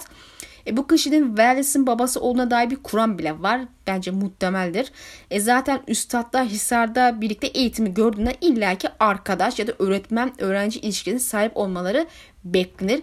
E 0.66 0.76
bu 0.76 0.86
kişinin 0.86 1.26
Wallace'in 1.28 1.86
babası 1.86 2.20
olduğuna 2.20 2.50
dair 2.50 2.70
bir 2.70 2.76
Kur'an 2.76 3.18
bile 3.18 3.42
var. 3.42 3.60
Bence 3.86 4.10
muhtemeldir. 4.10 4.92
E 5.30 5.40
zaten 5.40 5.80
üstadlar 5.88 6.46
Hisar'da 6.46 7.20
birlikte 7.20 7.46
eğitimi 7.46 7.94
gördüğünde 7.94 8.34
illaki 8.40 8.88
arkadaş 9.00 9.58
ya 9.58 9.66
da 9.66 9.72
öğretmen 9.78 10.32
öğrenci 10.38 10.80
ilişkisine 10.80 11.18
sahip 11.18 11.56
olmaları 11.56 12.06
beklenir. 12.44 13.02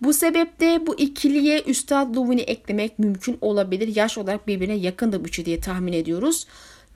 Bu 0.00 0.12
sebeple 0.12 0.86
bu 0.86 0.98
ikiliye 0.98 1.62
Üstad 1.62 2.16
Luvin'i 2.16 2.40
eklemek 2.40 2.98
mümkün 2.98 3.38
olabilir. 3.40 3.96
Yaş 3.96 4.18
olarak 4.18 4.46
birbirine 4.46 4.74
yakın 4.74 5.12
da 5.12 5.16
üçü 5.16 5.44
diye 5.44 5.60
tahmin 5.60 5.92
ediyoruz. 5.92 6.46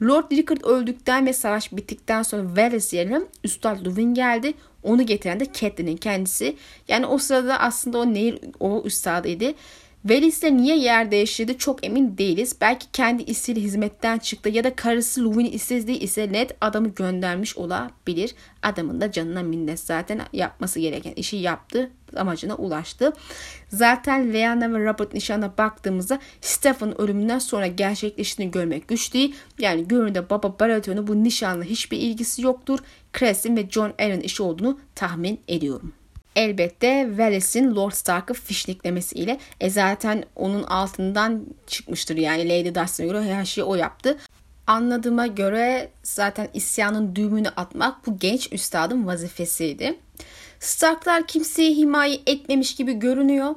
Lord 0.02 0.30
Rickard 0.32 0.60
öldükten 0.64 1.26
ve 1.26 1.32
savaş 1.32 1.72
bittikten 1.72 2.22
sonra 2.22 2.56
Varys 2.56 2.92
yerine 2.92 3.20
Üstad 3.44 3.86
Luvin 3.86 4.14
geldi. 4.14 4.54
Onu 4.82 5.06
getiren 5.06 5.40
de 5.40 5.44
Catelyn'in 5.44 5.96
kendisi. 5.96 6.56
Yani 6.88 7.06
o 7.06 7.18
sırada 7.18 7.60
aslında 7.60 7.98
o 7.98 8.14
nehir 8.14 8.38
o 8.60 8.82
üstadıydı. 8.84 9.54
Velis 10.04 10.42
de 10.42 10.56
niye 10.56 10.78
yer 10.78 11.10
değiştirdi 11.10 11.58
çok 11.58 11.86
emin 11.86 12.18
değiliz. 12.18 12.56
Belki 12.60 12.86
kendi 12.92 13.22
isteğiyle 13.22 13.64
hizmetten 13.64 14.18
çıktı 14.18 14.48
ya 14.48 14.64
da 14.64 14.76
karısı 14.76 15.24
Luvin'i 15.24 15.48
istediği 15.48 15.98
ise 15.98 16.32
net 16.32 16.56
adamı 16.60 16.88
göndermiş 16.88 17.56
olabilir. 17.56 18.34
Adamın 18.62 19.00
da 19.00 19.12
canına 19.12 19.42
minnet 19.42 19.80
zaten 19.80 20.20
yapması 20.32 20.80
gereken 20.80 21.12
işi 21.12 21.36
yaptı 21.36 21.90
amacına 22.16 22.54
ulaştı. 22.54 23.12
Zaten 23.68 24.34
Leanna 24.34 24.72
ve 24.72 24.84
Robert 24.84 25.14
nişanına 25.14 25.52
baktığımızda 25.58 26.18
Stephen 26.40 27.00
ölümünden 27.00 27.38
sonra 27.38 27.66
gerçekleştiğini 27.66 28.50
görmek 28.50 28.88
güç 28.88 29.14
değil. 29.14 29.34
Yani 29.58 29.88
görünürde 29.88 30.30
baba 30.30 30.58
Baratheon'un 30.60 31.06
bu 31.06 31.24
nişanla 31.24 31.64
hiçbir 31.64 31.98
ilgisi 31.98 32.42
yoktur. 32.42 32.78
Cressin 33.18 33.56
ve 33.56 33.70
John 33.70 33.92
Arryn 33.98 34.20
işi 34.20 34.42
olduğunu 34.42 34.78
tahmin 34.94 35.40
ediyorum 35.48 35.92
elbette 36.38 37.06
Wallace'in 37.08 37.76
Lord 37.76 37.92
Stark'ı 37.92 38.34
fişniklemesiyle 38.34 39.38
e 39.60 39.70
zaten 39.70 40.24
onun 40.36 40.62
altından 40.62 41.44
çıkmıştır 41.66 42.16
yani 42.16 42.48
Lady 42.48 42.74
Dustin'e 42.74 43.06
göre 43.06 43.34
her 43.34 43.44
şeyi 43.44 43.64
o 43.64 43.74
yaptı. 43.74 44.18
Anladığıma 44.66 45.26
göre 45.26 45.90
zaten 46.02 46.48
isyanın 46.54 47.16
düğümünü 47.16 47.48
atmak 47.48 48.06
bu 48.06 48.18
genç 48.18 48.52
üstadın 48.52 49.06
vazifesiydi. 49.06 49.98
Starklar 50.60 51.26
kimseyi 51.26 51.76
himaye 51.76 52.20
etmemiş 52.26 52.76
gibi 52.76 52.92
görünüyor. 52.92 53.54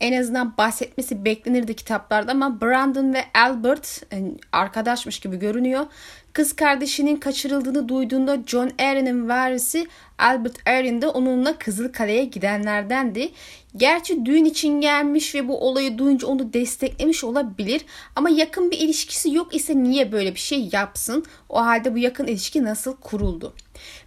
En 0.00 0.20
azından 0.20 0.56
bahsetmesi 0.58 1.24
beklenirdi 1.24 1.76
kitaplarda 1.76 2.32
ama 2.32 2.60
Brandon 2.60 3.14
ve 3.14 3.24
Albert 3.34 4.02
e, 4.12 4.22
arkadaşmış 4.52 5.20
gibi 5.20 5.38
görünüyor. 5.38 5.86
Kız 6.32 6.52
kardeşinin 6.52 7.16
kaçırıldığını 7.16 7.88
duyduğunda 7.88 8.38
John 8.46 8.70
Arryn'in 8.78 9.28
varisi 9.28 9.86
Albert 10.18 10.68
Arryn 10.68 11.02
de 11.02 11.08
onunla 11.08 11.58
Kızıl 11.58 11.92
Kale'ye 11.92 12.24
gidenlerdendi. 12.24 13.32
Gerçi 13.76 14.26
düğün 14.26 14.44
için 14.44 14.80
gelmiş 14.80 15.34
ve 15.34 15.48
bu 15.48 15.60
olayı 15.60 15.98
duyunca 15.98 16.26
onu 16.26 16.52
desteklemiş 16.52 17.24
olabilir 17.24 17.80
ama 18.16 18.30
yakın 18.30 18.70
bir 18.70 18.78
ilişkisi 18.78 19.34
yok 19.34 19.54
ise 19.54 19.82
niye 19.82 20.12
böyle 20.12 20.34
bir 20.34 20.40
şey 20.40 20.68
yapsın? 20.72 21.24
O 21.48 21.60
halde 21.60 21.94
bu 21.94 21.98
yakın 21.98 22.26
ilişki 22.26 22.64
nasıl 22.64 22.96
kuruldu? 22.96 23.54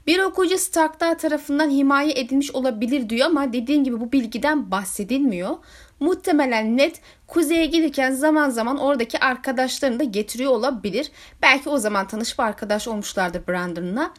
Bir 0.08 0.20
okuyucu 0.20 0.58
Starklar 0.58 1.20
tarafından 1.20 1.70
himaye 1.70 2.12
edilmiş 2.16 2.52
olabilir 2.52 3.10
diyor 3.10 3.28
ama 3.28 3.54
dediğim 3.54 3.84
gibi 3.84 4.00
bu 4.00 4.12
bilgiden 4.12 4.72
bahsedilmiyor. 4.72 5.58
Muhtemelen 6.04 6.78
net 6.78 7.02
kuzeye 7.28 7.66
gelirken 7.66 8.12
zaman 8.12 8.50
zaman 8.50 8.78
oradaki 8.78 9.20
arkadaşlarını 9.20 10.00
da 10.00 10.04
getiriyor 10.04 10.52
olabilir. 10.52 11.12
Belki 11.42 11.70
o 11.70 11.78
zaman 11.78 12.08
tanışıp 12.08 12.40
arkadaş 12.40 12.88
olmuşlardır 12.88 13.48
Brandon'la. 13.48 14.14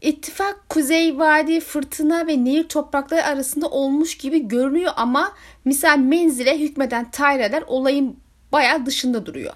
İttifak 0.00 0.68
Kuzey 0.68 1.18
Vadi, 1.18 1.60
Fırtına 1.60 2.26
ve 2.26 2.44
Nehir 2.44 2.68
toprakları 2.68 3.24
arasında 3.24 3.68
olmuş 3.68 4.18
gibi 4.18 4.48
görünüyor 4.48 4.92
ama 4.96 5.32
misal 5.64 5.98
menzile 5.98 6.58
hükmeden 6.58 7.10
Tayreler 7.10 7.64
olayın 7.66 8.16
bayağı 8.52 8.86
dışında 8.86 9.26
duruyor. 9.26 9.52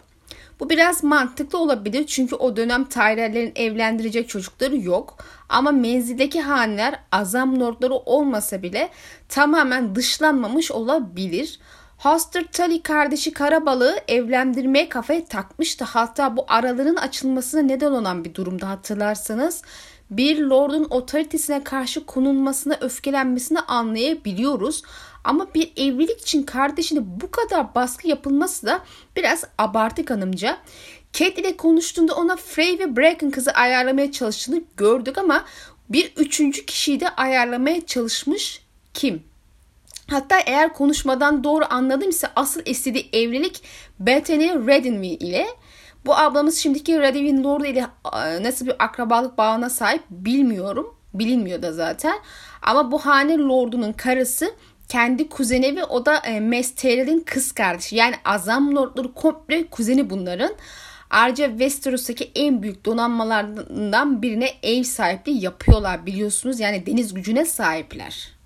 Bu 0.61 0.71
biraz 0.71 1.05
mantıklı 1.05 1.59
olabilir 1.59 2.07
çünkü 2.07 2.35
o 2.35 2.57
dönem 2.57 2.85
Tyrell'lerin 2.85 3.53
evlendirecek 3.57 4.29
çocukları 4.29 4.77
yok. 4.77 5.17
Ama 5.49 5.73
menzildeki 5.73 6.41
haneler 6.41 7.01
azam 7.13 7.61
lordları 7.61 7.95
olmasa 7.95 8.63
bile 8.63 8.89
tamamen 9.29 9.95
dışlanmamış 9.95 10.71
olabilir. 10.71 11.61
Hoster 11.99 12.45
Tully 12.45 12.83
kardeşi 12.83 13.33
Karabalığı 13.33 14.01
evlendirmeye 14.09 14.89
kafaya 14.89 15.25
takmıştı. 15.25 15.85
Hatta 15.85 16.37
bu 16.37 16.45
araların 16.49 16.97
açılmasına 16.97 17.63
neden 17.63 17.93
olan 17.93 18.25
bir 18.25 18.35
durumda 18.35 18.69
hatırlarsanız 18.69 19.63
bir 20.11 20.39
lordun 20.39 20.87
otoritesine 20.91 21.65
karşı 21.65 22.07
konulmasına 22.07 22.77
öfkelenmesini 22.81 23.61
anlayabiliyoruz. 23.61 24.83
Ama 25.27 25.55
bir 25.55 25.73
evlilik 25.77 26.21
için 26.21 26.43
kardeşine 26.43 27.01
bu 27.21 27.31
kadar 27.31 27.75
baskı 27.75 28.09
yapılması 28.09 28.67
da 28.67 28.81
biraz 29.17 29.45
abartı 29.59 30.05
kanımca. 30.05 30.59
Kate 31.19 31.43
ile 31.43 31.57
konuştuğunda 31.57 32.15
ona 32.15 32.37
Frey 32.37 32.79
ve 32.79 32.97
Bracken 32.97 33.31
kızı 33.31 33.51
ayarlamaya 33.51 34.13
çalıştığını 34.13 34.63
gördük 34.77 35.19
ama 35.19 35.45
bir 35.89 36.13
üçüncü 36.17 36.67
kişiyi 36.67 37.01
de 37.01 37.09
ayarlamaya 37.09 37.87
çalışmış 37.87 38.63
kim? 38.95 39.23
Hatta 40.11 40.39
eğer 40.39 40.73
konuşmadan 40.73 41.45
doğru 41.45 41.65
anladım 41.71 42.11
ise 42.11 42.29
asıl 42.37 42.61
istediği 42.65 43.09
evlilik 43.13 43.63
Bethany 44.01 44.49
Redinwy 44.67 45.15
ile. 45.15 45.47
Bu 46.07 46.17
ablamız 46.17 46.59
şimdiki 46.59 47.01
Redinwy 47.01 47.43
Lord 47.43 47.65
ile 47.65 47.87
nasıl 48.43 48.67
bir 48.67 48.85
akrabalık 48.85 49.39
bağına 49.39 49.71
sahip 49.71 50.03
bilmiyorum. 50.11 50.95
Bilinmiyor 51.15 51.63
da 51.63 51.73
zaten. 51.73 52.19
Ama 52.63 52.93
bu 52.93 52.99
hane 52.99 53.39
lordunun 53.39 53.93
karısı 53.93 54.55
kendi 54.89 55.29
kuzeni 55.29 55.77
ve 55.77 55.85
o 55.85 56.07
da 56.07 56.19
e, 56.19 56.41
Mesterel'in 56.41 57.21
kız 57.21 57.53
kardeşi. 57.53 57.97
Yani 57.97 58.15
Azam 58.25 58.77
Lordları 58.77 59.13
komple 59.15 59.67
kuzeni 59.67 60.11
bunların. 60.11 60.53
Ayrıca 61.11 61.49
Westeros'taki 61.49 62.31
en 62.35 62.63
büyük 62.63 62.85
donanmalardan 62.85 64.23
birine 64.23 64.51
ev 64.63 64.83
sahipliği 64.83 65.45
yapıyorlar 65.45 66.07
biliyorsunuz. 66.07 66.61
Yani 66.61 66.87
deniz 66.87 67.15
gücüne 67.15 67.45
sahipler. 67.45 68.37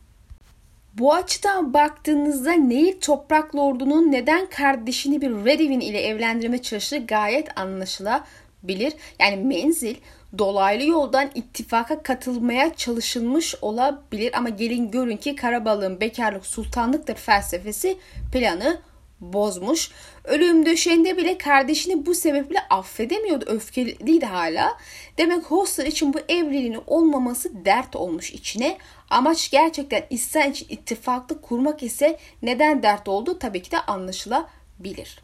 Bu 0.94 1.14
açıdan 1.14 1.74
baktığınızda 1.74 2.52
Nehir 2.52 3.00
Toprak 3.00 3.56
Lordu'nun 3.56 4.12
neden 4.12 4.46
kardeşini 4.46 5.20
bir 5.20 5.30
Redivin 5.30 5.80
ile 5.80 6.00
evlendirme 6.00 6.62
çalıştığı 6.62 7.06
gayet 7.06 7.58
anlaşılabilir. 7.58 8.92
Yani 9.18 9.36
menzil 9.36 9.96
dolaylı 10.38 10.84
yoldan 10.84 11.30
ittifaka 11.34 12.02
katılmaya 12.02 12.74
çalışılmış 12.74 13.54
olabilir 13.62 14.38
ama 14.38 14.48
gelin 14.48 14.90
görün 14.90 15.16
ki 15.16 15.36
Karabalığın 15.36 16.00
bekarlık 16.00 16.46
sultanlıktır 16.46 17.14
felsefesi 17.14 17.98
planı 18.32 18.80
bozmuş. 19.20 19.90
Ölüm 20.24 20.66
döşeğinde 20.66 21.16
bile 21.16 21.38
kardeşini 21.38 22.06
bu 22.06 22.14
sebeple 22.14 22.58
affedemiyordu. 22.70 23.44
Öfkeliydi 23.48 24.26
hala. 24.26 24.78
Demek 25.18 25.44
Hoster 25.44 25.86
için 25.86 26.14
bu 26.14 26.18
evliliğin 26.28 26.78
olmaması 26.86 27.64
dert 27.64 27.96
olmuş 27.96 28.30
içine. 28.32 28.78
Amaç 29.10 29.50
gerçekten 29.50 30.06
İsrail 30.10 30.50
için 30.50 30.66
ittifaklı 30.68 31.40
kurmak 31.40 31.82
ise 31.82 32.18
neden 32.42 32.82
dert 32.82 33.08
oldu 33.08 33.38
tabii 33.38 33.62
ki 33.62 33.70
de 33.70 33.80
anlaşılabilir. 33.80 35.20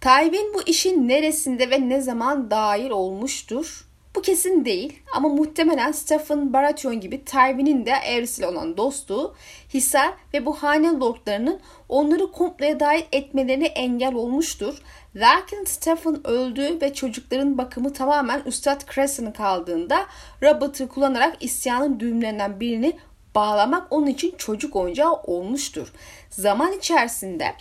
Tywin 0.00 0.54
bu 0.54 0.62
işin 0.62 1.08
neresinde 1.08 1.70
ve 1.70 1.88
ne 1.88 2.00
zaman 2.00 2.50
dahil 2.50 2.90
olmuştur? 2.90 3.89
Bu 4.14 4.22
kesin 4.22 4.64
değil 4.64 4.98
ama 5.14 5.28
muhtemelen 5.28 5.92
Stephen 5.92 6.52
Baratheon 6.52 7.00
gibi 7.00 7.24
Tywin'in 7.24 7.86
de 7.86 7.94
Aerys 7.94 8.38
ile 8.38 8.46
olan 8.46 8.76
dostluğu 8.76 9.34
Hisar 9.74 10.14
ve 10.34 10.46
bu 10.46 10.54
hane 10.54 10.88
lordlarının 10.88 11.60
onları 11.88 12.32
komploya 12.32 12.80
dahil 12.80 13.02
etmelerine 13.12 13.66
engel 13.66 14.14
olmuştur. 14.14 14.82
Lakin 15.16 15.64
Stephen 15.64 16.26
öldü 16.26 16.78
ve 16.82 16.94
çocukların 16.94 17.58
bakımı 17.58 17.92
tamamen 17.92 18.42
Üstad 18.46 18.94
Crescent'ın 18.94 19.32
kaldığında 19.32 20.06
Robert'ı 20.42 20.88
kullanarak 20.88 21.36
isyanın 21.40 22.00
düğümlerinden 22.00 22.60
birini 22.60 22.96
bağlamak 23.34 23.86
onun 23.92 24.06
için 24.06 24.34
çocuk 24.38 24.76
oyuncağı 24.76 25.12
olmuştur. 25.12 25.92
Zaman 26.30 26.72
içerisinde 26.72 27.54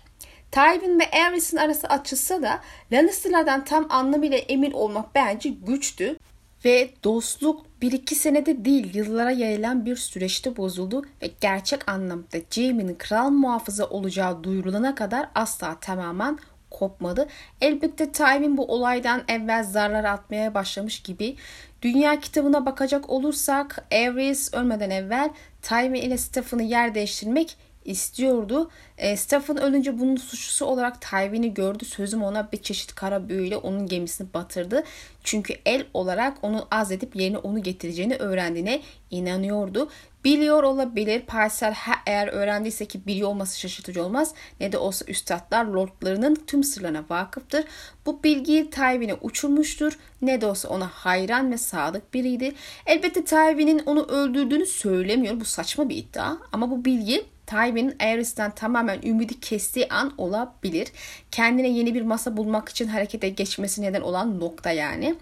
Tywin 0.51 0.99
ve 0.99 1.11
Aerys'in 1.11 1.57
arası 1.57 1.87
açılsa 1.87 2.41
da 2.41 2.59
Lannister'lardan 2.91 3.65
tam 3.65 3.87
anlamıyla 3.89 4.37
emin 4.37 4.71
olmak 4.71 5.15
bence 5.15 5.49
güçtü. 5.49 6.17
Ve 6.65 6.89
dostluk 7.03 7.65
bir 7.81 7.91
iki 7.91 8.15
senede 8.15 8.65
değil 8.65 8.95
yıllara 8.95 9.31
yayılan 9.31 9.85
bir 9.85 9.95
süreçte 9.95 10.57
bozuldu 10.57 11.05
ve 11.21 11.31
gerçek 11.41 11.89
anlamda 11.89 12.37
Jaime'nin 12.51 12.95
kral 12.95 13.29
muhafızı 13.29 13.85
olacağı 13.85 14.43
duyurulana 14.43 14.95
kadar 14.95 15.29
asla 15.35 15.79
tamamen 15.79 16.39
kopmadı. 16.71 17.27
Elbette 17.61 18.11
Tywin 18.11 18.57
bu 18.57 18.65
olaydan 18.65 19.21
evvel 19.27 19.63
zarlar 19.63 20.03
atmaya 20.03 20.53
başlamış 20.53 20.99
gibi. 20.99 21.35
Dünya 21.81 22.19
kitabına 22.19 22.65
bakacak 22.65 23.09
olursak 23.09 23.85
Aerys 23.91 24.53
ölmeden 24.53 24.89
evvel 24.89 25.29
Tywin 25.61 25.93
ile 25.93 26.17
Stephen'ı 26.17 26.63
yer 26.63 26.95
değiştirmek 26.95 27.57
istiyordu. 27.89 28.69
E, 28.97 29.17
Stephen 29.17 29.61
ölünce 29.61 29.99
bunun 29.99 30.15
suçlusu 30.15 30.65
olarak 30.65 31.01
Tywin'i 31.01 31.53
gördü. 31.53 31.85
Sözüm 31.85 32.23
ona 32.23 32.51
bir 32.51 32.61
çeşit 32.61 32.95
kara 32.95 33.29
büyüyle 33.29 33.57
onun 33.57 33.87
gemisini 33.87 34.33
batırdı. 34.33 34.83
Çünkü 35.23 35.53
el 35.65 35.85
olarak 35.93 36.37
onu 36.41 36.67
azledip 36.71 37.15
yerine 37.15 37.37
onu 37.37 37.63
getireceğini 37.63 38.15
öğrendiğine 38.15 38.81
inanıyordu. 39.11 39.89
Biliyor 40.23 40.63
olabilir. 40.63 41.21
Parsel 41.21 41.75
eğer 42.05 42.27
öğrendiyse 42.27 42.85
ki 42.85 43.05
biliyor 43.07 43.29
olması 43.29 43.59
şaşırtıcı 43.59 44.03
olmaz. 44.03 44.33
Ne 44.59 44.71
de 44.71 44.77
olsa 44.77 45.05
üstadlar 45.05 45.65
lordlarının 45.65 46.35
tüm 46.47 46.63
sırlarına 46.63 47.03
vakıftır. 47.09 47.65
Bu 48.05 48.23
bilgiyi 48.23 48.69
Tywin'e 48.69 49.13
uçurmuştur. 49.13 49.99
Ne 50.21 50.41
de 50.41 50.45
olsa 50.45 50.69
ona 50.69 50.87
hayran 50.87 51.51
ve 51.51 51.57
sadık 51.57 52.13
biriydi. 52.13 52.55
Elbette 52.85 53.25
Tywin'in 53.25 53.79
onu 53.85 54.03
öldürdüğünü 54.03 54.65
söylemiyor. 54.65 55.39
Bu 55.39 55.45
saçma 55.45 55.89
bir 55.89 55.95
iddia. 55.95 56.35
Ama 56.51 56.71
bu 56.71 56.85
bilgi 56.85 57.25
Tywin'in 57.49 57.95
Aerys'ten 57.99 58.51
tamamen 58.51 59.01
ümidi 59.01 59.39
kestiği 59.39 59.89
an 59.89 60.13
olabilir. 60.17 60.87
Kendine 61.31 61.69
yeni 61.69 61.93
bir 61.93 62.01
masa 62.01 62.37
bulmak 62.37 62.69
için 62.69 62.87
harekete 62.87 63.29
geçmesi 63.29 63.81
neden 63.81 64.01
olan 64.01 64.39
nokta 64.39 64.71
yani. 64.71 65.15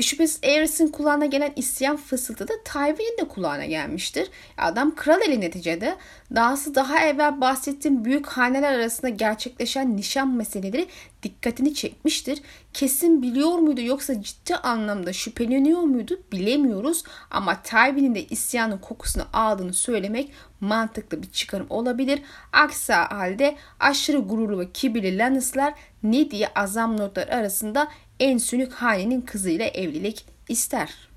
Şüphesiz 0.00 0.40
Aerys'in 0.44 0.88
kulağına 0.88 1.26
gelen 1.26 1.52
isyan 1.56 1.96
fısıltı 1.96 2.48
da 2.48 2.52
Tywin'in 2.64 3.18
de 3.18 3.28
kulağına 3.28 3.64
gelmiştir. 3.64 4.30
Adam 4.58 4.94
kral 4.94 5.20
eli 5.20 5.40
neticede. 5.40 5.96
Dahası 6.34 6.74
daha 6.74 7.00
evvel 7.00 7.40
bahsettiğim 7.40 8.04
büyük 8.04 8.26
haneler 8.26 8.72
arasında 8.72 9.08
gerçekleşen 9.08 9.96
nişan 9.96 10.28
meseleleri 10.28 10.86
dikkatini 11.22 11.74
çekmiştir. 11.74 12.42
Kesin 12.72 13.22
biliyor 13.22 13.58
muydu 13.58 13.80
yoksa 13.80 14.22
ciddi 14.22 14.56
anlamda 14.56 15.12
şüpheleniyor 15.12 15.80
muydu 15.80 16.20
bilemiyoruz. 16.32 17.04
Ama 17.30 17.62
Tywin'in 17.62 18.14
de 18.14 18.24
isyanın 18.24 18.78
kokusunu 18.78 19.24
aldığını 19.32 19.74
söylemek 19.74 20.32
mantıklı 20.60 21.22
bir 21.22 21.30
çıkarım 21.30 21.66
olabilir. 21.70 22.22
Aksi 22.52 22.92
halde 22.92 23.56
aşırı 23.80 24.18
gururlu 24.18 24.58
ve 24.58 24.72
kibirli 24.72 25.18
Lannister 25.18 25.74
ne 26.02 26.30
diye 26.30 26.48
azam 26.54 26.96
notlar 27.00 27.28
arasında 27.28 27.88
en 28.20 28.38
sünük 28.38 28.72
hanenin 28.72 29.20
kızıyla 29.20 29.66
evlilik 29.66 30.24
ister. 30.48 31.11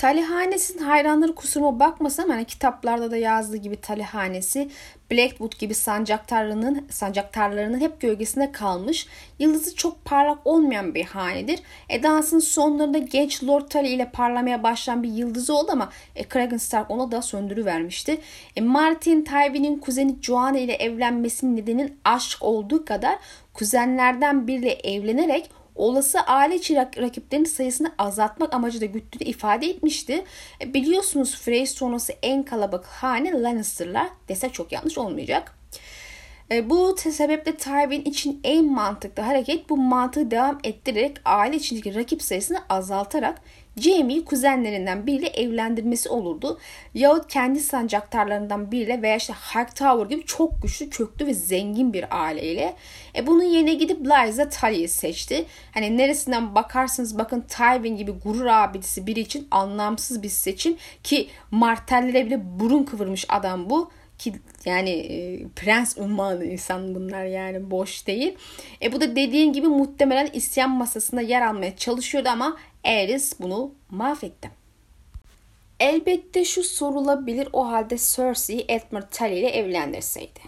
Talihanesinin 0.00 0.82
hayranları 0.82 1.34
kusuruma 1.34 1.80
bakmasam 1.80 2.28
hani 2.28 2.44
kitaplarda 2.44 3.10
da 3.10 3.16
yazdığı 3.16 3.56
gibi 3.56 3.80
Talihanesi 3.80 4.70
Blackwood 5.10 5.58
gibi 5.58 5.74
sancaktarlarının, 5.74 6.86
sancaktarlarının 6.90 7.80
hep 7.80 8.00
gölgesinde 8.00 8.52
kalmış, 8.52 9.06
yıldızı 9.38 9.76
çok 9.76 10.04
parlak 10.04 10.38
olmayan 10.44 10.94
bir 10.94 11.04
hanedir. 11.04 11.60
Edans'ın 11.88 12.38
sonlarında 12.38 12.98
genç 12.98 13.44
Lord 13.44 13.68
Tully 13.68 13.88
ile 13.88 14.10
parlamaya 14.10 14.62
başlayan 14.62 15.02
bir 15.02 15.08
yıldızı 15.08 15.56
oldu 15.56 15.72
ama 15.72 15.90
e, 16.16 16.24
Kragan 16.24 16.56
Stark 16.56 16.90
ona 16.90 17.12
da 17.12 17.22
söndürüvermişti. 17.22 18.20
E, 18.56 18.60
Martin 18.60 19.24
Tywin'in 19.24 19.78
kuzeni 19.78 20.16
Joanna 20.22 20.58
ile 20.58 20.74
evlenmesinin 20.74 21.56
nedenin 21.56 21.98
aşk 22.04 22.38
olduğu 22.40 22.84
kadar 22.84 23.18
kuzenlerden 23.54 24.46
biriyle 24.46 24.72
evlenerek 24.72 25.50
olası 25.80 26.20
aile 26.20 26.54
içi 26.54 26.76
rakiplerin 26.76 27.44
sayısını 27.44 27.92
azaltmak 27.98 28.54
amacı 28.54 28.80
da 28.80 28.84
güttüğünü 28.84 29.28
ifade 29.28 29.66
etmişti. 29.66 30.24
E, 30.62 30.74
biliyorsunuz 30.74 31.36
Frey 31.36 31.66
sonrası 31.66 32.12
en 32.22 32.42
kalabalık 32.42 32.86
hane 32.86 33.42
Lannister'lar 33.42 34.08
dese 34.28 34.48
çok 34.48 34.72
yanlış 34.72 34.98
olmayacak. 34.98 35.58
E, 36.52 36.70
bu 36.70 36.96
sebeple 36.96 37.56
Tywin 37.56 38.04
için 38.04 38.40
en 38.44 38.72
mantıklı 38.72 39.22
hareket 39.22 39.70
bu 39.70 39.76
mantığı 39.76 40.30
devam 40.30 40.58
ettirerek 40.64 41.16
aile 41.24 41.56
içindeki 41.56 41.94
rakip 41.94 42.22
sayısını 42.22 42.58
azaltarak 42.68 43.42
Jamie'yi 43.80 44.24
kuzenlerinden 44.24 45.06
biriyle 45.06 45.26
evlendirmesi 45.26 46.08
olurdu. 46.08 46.58
Yahut 46.94 47.32
kendi 47.32 47.60
sancaktarlarından 47.60 48.72
biriyle 48.72 49.02
veya 49.02 49.16
işte 49.16 49.32
Hightower 49.32 50.06
gibi 50.06 50.26
çok 50.26 50.62
güçlü, 50.62 50.90
köklü 50.90 51.26
ve 51.26 51.34
zengin 51.34 51.92
bir 51.92 52.24
aileyle. 52.24 52.74
E 53.16 53.26
bunun 53.26 53.44
yerine 53.44 53.74
gidip 53.74 54.00
Liza 54.00 54.48
Tully'yi 54.48 54.88
seçti. 54.88 55.44
Hani 55.74 55.98
neresinden 55.98 56.54
bakarsınız 56.54 57.18
bakın 57.18 57.40
Tywin 57.48 57.96
gibi 57.96 58.10
gurur 58.10 58.46
abidesi 58.46 59.06
biri 59.06 59.20
için 59.20 59.48
anlamsız 59.50 60.22
bir 60.22 60.28
seçim 60.28 60.76
ki 61.02 61.28
Martellere 61.50 62.26
bile 62.26 62.40
burun 62.60 62.84
kıvırmış 62.84 63.26
adam 63.28 63.70
bu 63.70 63.90
ki 64.20 64.34
yani 64.64 64.90
e, 64.90 65.48
prens 65.56 65.98
unvanı 65.98 66.44
insan 66.44 66.94
bunlar 66.94 67.24
yani 67.24 67.70
boş 67.70 68.06
değil. 68.06 68.34
E 68.82 68.92
bu 68.92 69.00
da 69.00 69.16
dediğin 69.16 69.52
gibi 69.52 69.66
muhtemelen 69.66 70.30
isyan 70.32 70.70
masasında 70.70 71.20
yer 71.20 71.42
almaya 71.42 71.76
çalışıyordu 71.76 72.28
ama 72.28 72.56
Aerys 72.84 73.40
bunu 73.40 73.72
mahvetti. 73.90 74.50
Elbette 75.80 76.44
şu 76.44 76.64
sorulabilir 76.64 77.48
o 77.52 77.66
halde 77.66 77.96
Cersei 77.98 78.64
Edmund 78.68 79.02
Tully 79.02 79.38
ile 79.38 79.48
evlendirseydi. 79.48 80.40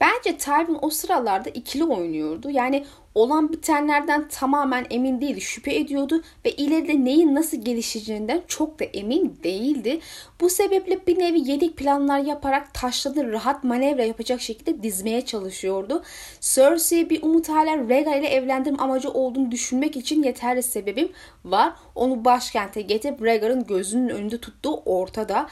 Bence 0.00 0.38
Tywin 0.38 0.78
o 0.82 0.90
sıralarda 0.90 1.50
ikili 1.50 1.84
oynuyordu. 1.84 2.50
Yani 2.50 2.86
olan 3.14 3.52
bitenlerden 3.52 4.28
tamamen 4.28 4.86
emin 4.90 5.20
değildi, 5.20 5.40
şüphe 5.40 5.76
ediyordu 5.76 6.22
ve 6.44 6.50
ileride 6.50 7.04
neyin 7.04 7.34
nasıl 7.34 7.56
gelişeceğinden 7.56 8.42
çok 8.48 8.80
da 8.80 8.84
emin 8.84 9.38
değildi. 9.44 10.00
Bu 10.40 10.50
sebeple 10.50 11.06
bir 11.06 11.18
nevi 11.18 11.50
yedek 11.50 11.76
planlar 11.76 12.18
yaparak 12.18 12.74
taşları 12.74 13.32
rahat 13.32 13.64
manevra 13.64 14.04
yapacak 14.04 14.40
şekilde 14.40 14.82
dizmeye 14.82 15.24
çalışıyordu. 15.24 16.02
Cersei 16.40 17.10
bir 17.10 17.22
umut 17.22 17.48
hala 17.48 17.76
Rhaegar 17.76 18.18
ile 18.18 18.28
evlendirme 18.28 18.78
amacı 18.78 19.10
olduğunu 19.10 19.50
düşünmek 19.50 19.96
için 19.96 20.22
yeterli 20.22 20.62
sebebim 20.62 21.12
var. 21.44 21.72
Onu 21.94 22.24
başkente 22.24 22.82
getirip 22.82 23.22
Rhaegar'ın 23.22 23.64
gözünün 23.64 24.08
önünde 24.08 24.38
tuttuğu 24.38 24.82
ortada. 24.84 25.48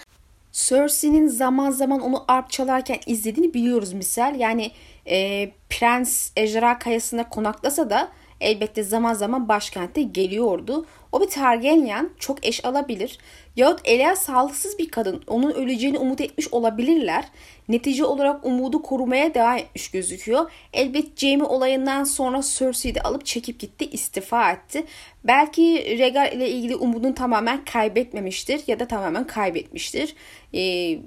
Cersei'nin 0.52 1.28
zaman 1.28 1.70
zaman 1.70 2.00
onu 2.00 2.24
arp 2.28 2.50
çalarken 2.50 2.98
izlediğini 3.06 3.54
biliyoruz 3.54 3.92
misal. 3.92 4.40
Yani 4.40 4.70
e, 5.10 5.50
Prens 5.70 6.30
Ejderha 6.36 6.78
Kayası'nda 6.78 7.28
konaklasa 7.28 7.90
da 7.90 8.08
elbette 8.40 8.82
zaman 8.82 9.14
zaman 9.14 9.48
başkente 9.48 10.02
geliyordu. 10.02 10.86
O 11.12 11.20
bir 11.20 11.30
Targaryen 11.30 12.10
çok 12.18 12.46
eş 12.46 12.64
alabilir. 12.64 13.18
Yahut 13.56 13.80
Elia 13.84 14.16
sağlıksız 14.16 14.78
bir 14.78 14.88
kadın 14.88 15.22
onun 15.26 15.50
öleceğini 15.50 15.98
umut 15.98 16.20
etmiş 16.20 16.48
olabilirler. 16.52 17.24
Netice 17.68 18.04
olarak 18.04 18.46
umudu 18.46 18.82
korumaya 18.82 19.34
devam 19.34 19.56
etmiş 19.56 19.90
gözüküyor. 19.90 20.50
Elbet 20.72 21.18
Jaime 21.18 21.44
olayından 21.44 22.04
sonra 22.04 22.40
Cersei'yi 22.42 22.94
de 22.94 23.02
alıp 23.02 23.26
çekip 23.26 23.58
gitti 23.58 23.90
istifa 23.90 24.52
etti. 24.52 24.84
Belki 25.24 25.98
Rhaegar 25.98 26.32
ile 26.32 26.50
ilgili 26.50 26.76
umudunu 26.76 27.14
tamamen 27.14 27.64
kaybetmemiştir 27.64 28.60
ya 28.66 28.80
da 28.80 28.88
tamamen 28.88 29.26
kaybetmiştir. 29.26 30.14
Ee, 30.54 30.98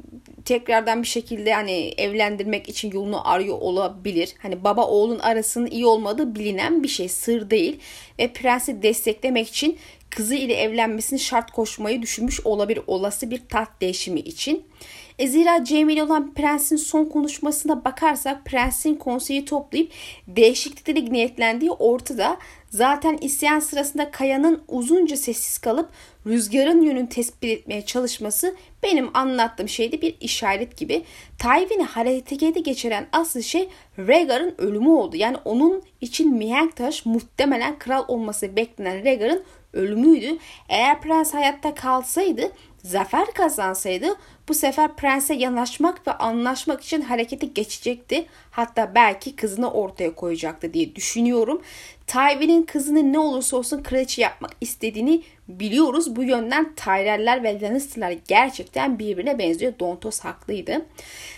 tekrardan 0.46 1.02
bir 1.02 1.08
şekilde 1.08 1.54
hani 1.54 1.94
evlendirmek 1.98 2.70
için 2.70 2.92
yolunu 2.92 3.30
arıyor 3.30 3.58
olabilir. 3.60 4.34
Hani 4.42 4.64
baba 4.64 4.88
oğlun 4.88 5.20
arasının 5.20 5.68
iyi 5.68 5.86
olmadığı 5.86 6.36
bilinen 6.36 6.84
bir 6.84 6.88
şey 6.88 7.10
sır 7.10 7.50
değil. 7.50 7.80
Ve 8.20 8.34
prensi 8.34 8.84
desteklemek 8.84 9.48
için 9.48 9.78
kızı 10.12 10.36
ile 10.36 10.54
evlenmesini 10.54 11.20
şart 11.20 11.52
koşmayı 11.52 12.02
düşünmüş 12.02 12.46
olabilir 12.46 12.82
olası 12.88 13.32
bir 13.32 13.42
taht 13.50 13.82
değişimi 13.82 14.20
için. 14.20 14.64
E 15.20 15.28
zira 15.28 15.66
Jamie 15.66 15.94
ile 15.94 16.04
olan 16.04 16.34
prensin 16.34 16.76
son 16.76 17.06
konuşmasına 17.06 17.86
bakarsak 17.86 18.46
prensin 18.46 18.96
konseyi 18.96 19.46
toplayıp 19.46 19.92
değişiklikleri 20.28 21.14
niyetlendiği 21.14 21.72
ortada. 21.72 22.38
Zaten 22.72 23.18
isyan 23.22 23.60
sırasında 23.60 24.12
Kaya'nın 24.12 24.64
uzunca 24.68 25.18
sessiz 25.18 25.58
kalıp 25.58 25.90
rüzgarın 26.28 26.82
yönünü 26.82 27.10
tespit 27.10 27.44
etmeye 27.44 27.86
çalışması 27.86 28.56
benim 28.84 29.18
anlattığım 29.18 29.70
şeyde 29.70 30.02
bir 30.02 30.16
işaret 30.20 30.78
gibi. 30.78 31.04
Tywin'i 31.40 31.84
harekete 31.84 32.60
geçiren 32.60 33.08
asıl 33.12 33.42
şey 33.42 33.70
Rhaegar'ın 34.00 34.56
ölümü 34.58 34.90
oldu. 34.90 35.16
Yani 35.16 35.38
onun 35.46 35.84
için 36.02 36.38
mihenk 36.38 36.76
taş 36.76 37.06
muhtemelen 37.06 37.80
kral 37.80 38.06
olması 38.08 38.56
beklenen 38.56 39.06
Rhaegar'ın 39.06 39.44
ölümüydü. 39.74 40.38
Eğer 40.70 41.02
prens 41.02 41.34
hayatta 41.34 41.76
kalsaydı 41.76 42.52
zafer 42.84 43.26
kazansaydı 43.34 44.08
bu 44.52 44.56
sefer 44.56 44.96
prense 44.96 45.34
yanaşmak 45.34 46.08
ve 46.08 46.12
anlaşmak 46.12 46.84
için 46.84 47.02
harekete 47.02 47.48
geçecekti. 47.48 48.26
Hatta 48.52 48.96
belki 48.96 49.36
kızını 49.36 49.72
ortaya 49.72 50.16
koyacaktı 50.16 50.74
diye 50.74 50.96
düşünüyorum. 50.96 51.62
Tywin'in 52.08 52.64
kızını 52.64 53.14
ne 53.14 53.20
olursa 53.20 53.58
olsun 53.58 53.84
kraliçe 53.84 54.22
yapmak 54.22 54.52
istediğini 54.62 55.22
biliyoruz. 55.48 56.16
Bu 56.16 56.24
yönden 56.24 56.76
Tyrell'ler 56.76 57.44
ve 57.44 57.62
Lannister'lar 57.62 58.16
gerçekten 58.28 59.00
birbirine 59.00 59.40
benziyor. 59.40 59.74
Dontos 59.80 60.20
haklıydı. 60.20 60.86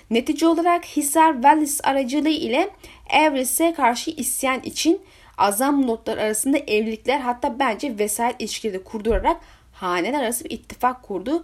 Netice 0.09 0.47
olarak 0.47 0.85
Hisar 0.85 1.43
Vallis 1.43 1.79
aracılığı 1.83 2.29
ile 2.29 2.69
Everest'e 3.09 3.73
karşı 3.73 4.11
isyan 4.11 4.61
için 4.61 5.01
azam 5.37 5.87
notlar 5.87 6.17
arasında 6.17 6.57
evlilikler 6.57 7.19
hatta 7.19 7.59
bence 7.59 7.97
vesayet 7.99 8.35
ilişkileri 8.41 8.83
kurdurarak 8.83 9.37
haneler 9.73 10.23
arası 10.23 10.45
bir 10.45 10.51
ittifak 10.51 11.03
kurdu. 11.03 11.43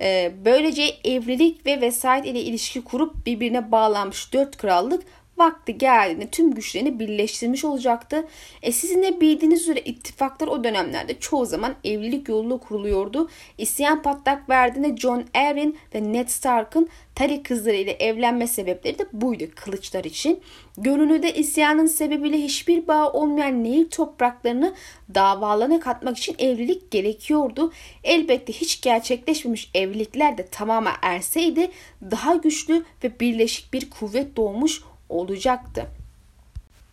Ee, 0.00 0.32
böylece 0.44 0.82
evlilik 1.04 1.66
ve 1.66 1.80
vesayet 1.80 2.26
ile 2.26 2.40
ilişki 2.40 2.84
kurup 2.84 3.26
birbirine 3.26 3.72
bağlanmış 3.72 4.32
dört 4.32 4.56
krallık 4.56 5.02
vakti 5.38 5.78
geldiğinde 5.78 6.30
tüm 6.30 6.54
güçlerini 6.54 6.98
birleştirmiş 6.98 7.64
olacaktı. 7.64 8.24
E 8.62 8.72
sizin 8.72 9.02
de 9.02 9.20
bildiğiniz 9.20 9.62
üzere 9.62 9.80
ittifaklar 9.80 10.48
o 10.48 10.64
dönemlerde 10.64 11.18
çoğu 11.20 11.46
zaman 11.46 11.74
evlilik 11.84 12.28
yoluyla 12.28 12.56
kuruluyordu. 12.58 13.28
İsyan 13.58 14.02
patlak 14.02 14.48
verdiğinde 14.48 14.96
John 14.96 15.24
Arryn 15.34 15.76
ve 15.94 16.12
Ned 16.12 16.28
Stark'ın 16.28 16.88
Tari 17.16 17.42
kızları 17.42 17.76
ile 17.76 17.90
evlenme 17.90 18.46
sebepleri 18.46 18.98
de 18.98 19.06
buydu 19.12 19.44
kılıçlar 19.54 20.04
için. 20.04 20.40
Görünürde 20.78 21.34
isyanın 21.34 21.86
sebebiyle 21.86 22.38
hiçbir 22.38 22.88
bağ 22.88 23.12
olmayan 23.12 23.64
Nehir 23.64 23.90
topraklarını 23.90 24.74
davalarına 25.14 25.80
katmak 25.80 26.18
için 26.18 26.36
evlilik 26.38 26.90
gerekiyordu. 26.90 27.72
Elbette 28.04 28.52
hiç 28.52 28.80
gerçekleşmemiş 28.80 29.70
evlilikler 29.74 30.38
de 30.38 30.46
tamamen 30.46 30.94
erseydi 31.02 31.70
daha 32.10 32.34
güçlü 32.34 32.84
ve 33.04 33.20
birleşik 33.20 33.72
bir 33.72 33.90
kuvvet 33.90 34.36
doğmuş 34.36 34.82
olacaktı. 35.08 35.86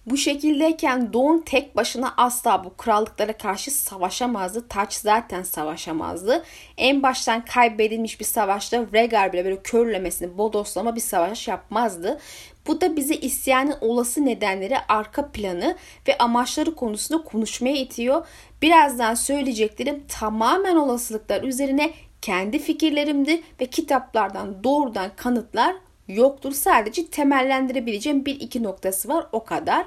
Bu 0.06 0.18
şekildeyken 0.18 1.14
Doğun 1.14 1.40
tek 1.40 1.76
başına 1.76 2.14
asla 2.18 2.64
bu 2.64 2.78
krallıklara 2.78 3.34
karşı 3.34 3.72
savaşamazdı. 3.72 4.68
Taç 4.68 4.94
zaten 4.94 5.44
savaşamazdı. 5.44 6.44
En 6.78 7.04
baştan 7.04 7.46
kaybedilmiş 7.46 8.20
bir 8.20 8.26
savaşta 8.26 8.86
Rhaegar 8.94 9.34
bile 9.34 9.46
böyle 9.46 9.62
körlemesini 9.62 10.38
bodoslama 10.38 10.96
bir 10.96 11.02
savaş 11.02 11.48
yapmazdı. 11.48 12.20
Bu 12.68 12.82
da 12.82 12.96
bizi 12.96 13.16
isyanın 13.16 13.76
olası 13.82 14.26
nedenleri, 14.26 14.78
arka 14.88 15.28
planı 15.32 15.78
ve 16.08 16.18
amaçları 16.18 16.76
konusunda 16.76 17.24
konuşmaya 17.24 17.76
itiyor. 17.76 18.28
Birazdan 18.62 19.14
söyleyeceklerim 19.14 20.04
tamamen 20.08 20.76
olasılıklar 20.76 21.44
üzerine 21.44 21.94
kendi 22.22 22.60
fikirlerimdi 22.60 23.44
ve 23.62 23.66
kitaplardan 23.66 24.64
doğrudan 24.64 25.12
kanıtlar 25.16 25.76
yoktur. 26.08 26.52
Sadece 26.52 27.08
temellendirebileceğim 27.08 28.26
bir 28.26 28.40
iki 28.40 28.64
noktası 28.64 29.10
var 29.10 29.26
o 29.32 29.44
kadar. 29.44 29.86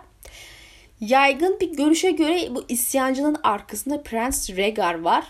Yaygın 1.01 1.61
bir 1.61 1.77
görüşe 1.77 2.11
göre 2.11 2.55
bu 2.55 2.65
isyancının 2.69 3.37
arkasında 3.43 4.03
Prens 4.03 4.51
Rhaegar 4.51 5.01
var. 5.01 5.25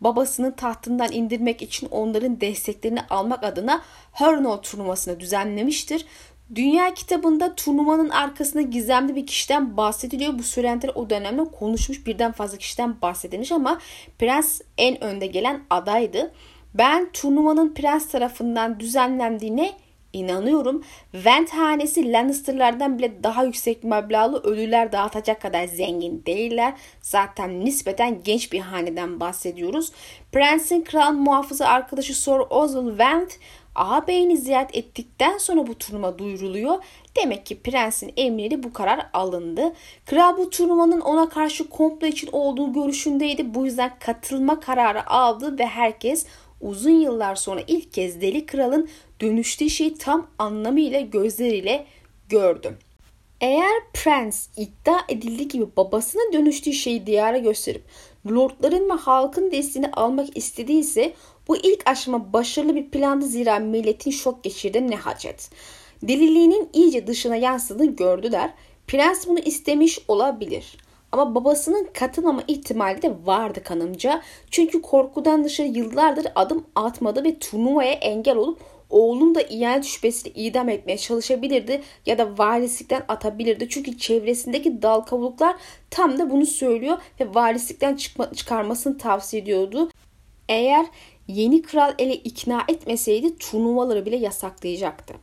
Babasını 0.00 0.56
tahtından 0.56 1.12
indirmek 1.12 1.62
için 1.62 1.88
onların 1.90 2.40
desteklerini 2.40 3.00
almak 3.10 3.44
adına 3.44 3.82
Hörnol 4.12 4.56
turnuvasını 4.56 5.20
düzenlemiştir. 5.20 6.06
Dünya 6.54 6.94
kitabında 6.94 7.54
turnuvanın 7.54 8.08
arkasında 8.08 8.62
gizemli 8.62 9.16
bir 9.16 9.26
kişiden 9.26 9.76
bahsediliyor. 9.76 10.38
Bu 10.38 10.42
söylentiler 10.42 10.92
o 10.94 11.10
dönemde 11.10 11.44
konuşmuş 11.44 12.06
birden 12.06 12.32
fazla 12.32 12.58
kişiden 12.58 13.00
bahsedilmiş 13.02 13.52
ama 13.52 13.78
prens 14.18 14.60
en 14.78 15.04
önde 15.04 15.26
gelen 15.26 15.60
adaydı. 15.70 16.32
Ben 16.74 17.10
turnuvanın 17.12 17.74
prens 17.74 18.08
tarafından 18.08 18.80
düzenlendiğine 18.80 19.72
inanıyorum. 20.12 20.84
Vent 21.14 21.50
hanesi 21.50 22.12
Lannister'lardan 22.12 22.98
bile 22.98 23.22
daha 23.22 23.44
yüksek 23.44 23.84
meblağlı 23.84 24.42
ölüler 24.42 24.92
dağıtacak 24.92 25.40
kadar 25.40 25.64
zengin 25.64 26.22
değiller. 26.26 26.74
Zaten 27.02 27.64
nispeten 27.64 28.22
genç 28.24 28.52
bir 28.52 28.60
haneden 28.60 29.20
bahsediyoruz. 29.20 29.92
Prensin 30.32 30.80
kral 30.80 31.12
muhafızı 31.12 31.68
arkadaşı 31.68 32.22
Sir 32.22 32.50
Ozil 32.50 32.98
Vent 32.98 33.38
ağabeyini 33.74 34.36
ziyaret 34.36 34.76
ettikten 34.76 35.38
sonra 35.38 35.66
bu 35.66 35.78
turnuva 35.78 36.18
duyuruluyor. 36.18 36.84
Demek 37.16 37.46
ki 37.46 37.62
prensin 37.62 38.12
emriyle 38.16 38.62
bu 38.62 38.72
karar 38.72 39.10
alındı. 39.12 39.72
Kral 40.06 40.36
bu 40.36 40.50
turnuvanın 40.50 41.00
ona 41.00 41.28
karşı 41.28 41.68
komplo 41.68 42.06
için 42.06 42.28
olduğu 42.32 42.72
görüşündeydi. 42.72 43.54
Bu 43.54 43.64
yüzden 43.64 43.92
katılma 44.00 44.60
kararı 44.60 45.10
aldı 45.10 45.58
ve 45.58 45.66
herkes 45.66 46.26
uzun 46.60 47.00
yıllar 47.00 47.34
sonra 47.34 47.60
ilk 47.66 47.92
kez 47.92 48.20
Deli 48.20 48.46
Kral'ın 48.46 48.88
dönüştüğü 49.20 49.70
şeyi 49.70 49.94
tam 49.94 50.30
anlamıyla 50.38 51.00
gözleriyle 51.00 51.86
gördüm. 52.28 52.76
Eğer 53.40 53.82
prens 53.94 54.48
iddia 54.56 55.00
edildiği 55.08 55.48
gibi 55.48 55.66
babasına 55.76 56.22
dönüştüğü 56.32 56.72
şeyi 56.72 57.06
diyara 57.06 57.38
gösterip 57.38 57.82
lordların 58.30 58.90
ve 58.90 58.94
halkın 58.94 59.52
desteğini 59.52 59.90
almak 59.90 60.36
istediyse 60.36 61.12
bu 61.48 61.56
ilk 61.56 61.82
aşama 61.86 62.32
başarılı 62.32 62.74
bir 62.74 62.90
plandı 62.90 63.26
zira 63.26 63.58
milletin 63.58 64.10
şok 64.10 64.44
geçirdi 64.44 64.90
ne 64.90 64.96
hacet. 64.96 65.50
Deliliğinin 66.02 66.68
iyice 66.72 67.06
dışına 67.06 67.36
yansıdığını 67.36 67.96
gördüler. 67.96 68.50
Prens 68.86 69.26
bunu 69.26 69.38
istemiş 69.38 69.98
olabilir. 70.08 70.76
Ama 71.12 71.34
babasının 71.34 71.88
katılmama 71.94 72.42
ihtimali 72.48 73.02
de 73.02 73.14
vardı 73.24 73.62
kanımca. 73.62 74.22
Çünkü 74.50 74.82
korkudan 74.82 75.44
dışarı 75.44 75.68
yıllardır 75.68 76.26
adım 76.34 76.66
atmadı 76.74 77.24
ve 77.24 77.38
turnuvaya 77.38 77.92
engel 77.92 78.36
olup 78.36 78.60
oğlunu 78.90 79.34
da 79.34 79.42
ihanet 79.42 79.84
şüphesiyle 79.84 80.40
idam 80.40 80.68
etmeye 80.68 80.98
çalışabilirdi 80.98 81.82
ya 82.06 82.18
da 82.18 82.38
valislikten 82.38 83.02
atabilirdi. 83.08 83.68
Çünkü 83.68 83.98
çevresindeki 83.98 84.82
dal 84.82 85.00
kavuklar 85.00 85.56
tam 85.90 86.18
da 86.18 86.30
bunu 86.30 86.46
söylüyor 86.46 86.98
ve 87.20 87.34
valislikten 87.34 87.96
çıkma, 87.96 88.32
çıkarmasını 88.32 88.98
tavsiye 88.98 89.42
ediyordu. 89.42 89.90
Eğer 90.48 90.86
yeni 91.28 91.62
kral 91.62 91.94
ele 91.98 92.14
ikna 92.14 92.64
etmeseydi 92.68 93.38
turnuvaları 93.38 94.06
bile 94.06 94.16
yasaklayacaktı. 94.16 95.14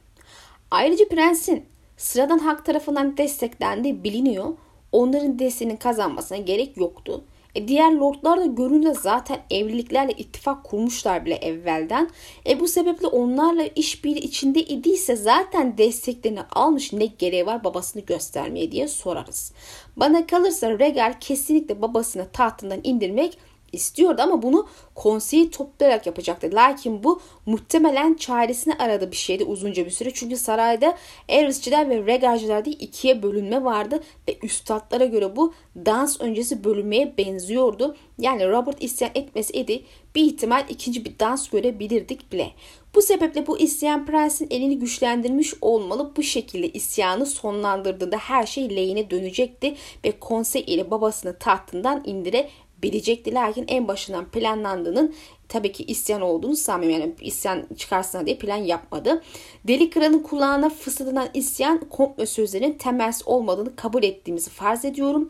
Ayrıca 0.71 1.07
prensin 1.07 1.65
sıradan 1.97 2.39
halk 2.39 2.65
tarafından 2.65 3.17
desteklendiği 3.17 4.03
biliniyor 4.03 4.53
onların 4.91 5.39
desteğini 5.39 5.77
kazanmasına 5.77 6.37
gerek 6.37 6.77
yoktu. 6.77 7.23
E 7.55 7.67
diğer 7.67 7.91
lordlar 7.91 8.39
da 8.39 8.45
görünce 8.45 8.93
zaten 8.93 9.39
evliliklerle 9.51 10.11
ittifak 10.11 10.63
kurmuşlar 10.63 11.25
bile 11.25 11.35
evvelden. 11.35 12.09
E 12.49 12.59
bu 12.59 12.67
sebeple 12.67 13.07
onlarla 13.07 13.63
işbirliği 13.63 14.19
içinde 14.19 14.63
idiyse 14.63 15.15
zaten 15.15 15.77
desteklerini 15.77 16.41
almış 16.41 16.93
ne 16.93 17.05
gereği 17.05 17.45
var 17.45 17.63
babasını 17.63 18.01
göstermeye 18.01 18.71
diye 18.71 18.87
sorarız. 18.87 19.51
Bana 19.95 20.27
kalırsa 20.27 20.79
Regal 20.79 21.13
kesinlikle 21.19 21.81
babasını 21.81 22.29
tahtından 22.29 22.79
indirmek 22.83 23.37
istiyordu 23.71 24.21
ama 24.21 24.41
bunu 24.41 24.67
konseyi 24.95 25.51
toplayarak 25.51 26.05
yapacaktı. 26.05 26.49
Lakin 26.53 27.03
bu 27.03 27.21
muhtemelen 27.45 28.13
çaresini 28.13 28.73
aradı 28.73 29.11
bir 29.11 29.15
şeydi 29.15 29.43
uzunca 29.43 29.85
bir 29.85 29.91
süre. 29.91 30.11
Çünkü 30.13 30.37
sarayda 30.37 30.97
Erisçiler 31.29 31.89
ve 31.89 32.05
Regarcılar 32.05 32.65
diye 32.65 32.75
ikiye 32.75 33.23
bölünme 33.23 33.63
vardı 33.63 34.03
ve 34.29 34.37
üstadlara 34.43 35.05
göre 35.05 35.35
bu 35.35 35.53
dans 35.85 36.21
öncesi 36.21 36.63
bölünmeye 36.63 37.17
benziyordu. 37.17 37.95
Yani 38.19 38.47
Robert 38.47 38.83
isyan 38.83 39.11
etmeseydi 39.15 39.83
bir 40.15 40.23
ihtimal 40.23 40.65
ikinci 40.69 41.05
bir 41.05 41.19
dans 41.19 41.49
görebilirdik 41.49 42.31
bile. 42.31 42.51
Bu 42.95 43.01
sebeple 43.01 43.47
bu 43.47 43.59
isyan 43.59 44.05
prensin 44.05 44.47
elini 44.51 44.79
güçlendirmiş 44.79 45.53
olmalı. 45.61 46.11
Bu 46.17 46.23
şekilde 46.23 46.69
isyanı 46.69 47.25
sonlandırdığında 47.25 48.17
her 48.17 48.45
şey 48.45 48.75
lehine 48.75 49.09
dönecekti 49.09 49.75
ve 50.05 50.19
konsey 50.19 50.63
ile 50.67 50.91
babasını 50.91 51.39
tahtından 51.39 52.03
indire 52.05 52.49
bilecekti. 52.83 53.33
Lakin 53.33 53.65
en 53.67 53.87
başından 53.87 54.25
planlandığının 54.25 55.15
tabii 55.49 55.71
ki 55.71 55.83
isyan 55.83 56.21
olduğunu 56.21 56.55
sanmıyorum. 56.55 57.01
Yani 57.01 57.13
isyan 57.21 57.63
çıkarsın 57.77 58.25
diye 58.25 58.37
plan 58.37 58.57
yapmadı. 58.57 59.23
Deli 59.67 59.89
Kral'ın 59.89 60.19
kulağına 60.19 60.69
fısıldanan 60.69 61.29
isyan 61.33 61.79
komplo 61.89 62.25
sözlerinin 62.25 62.73
temelsiz 62.73 63.27
olmadığını 63.27 63.75
kabul 63.75 64.03
ettiğimizi 64.03 64.49
farz 64.49 64.85
ediyorum. 64.85 65.29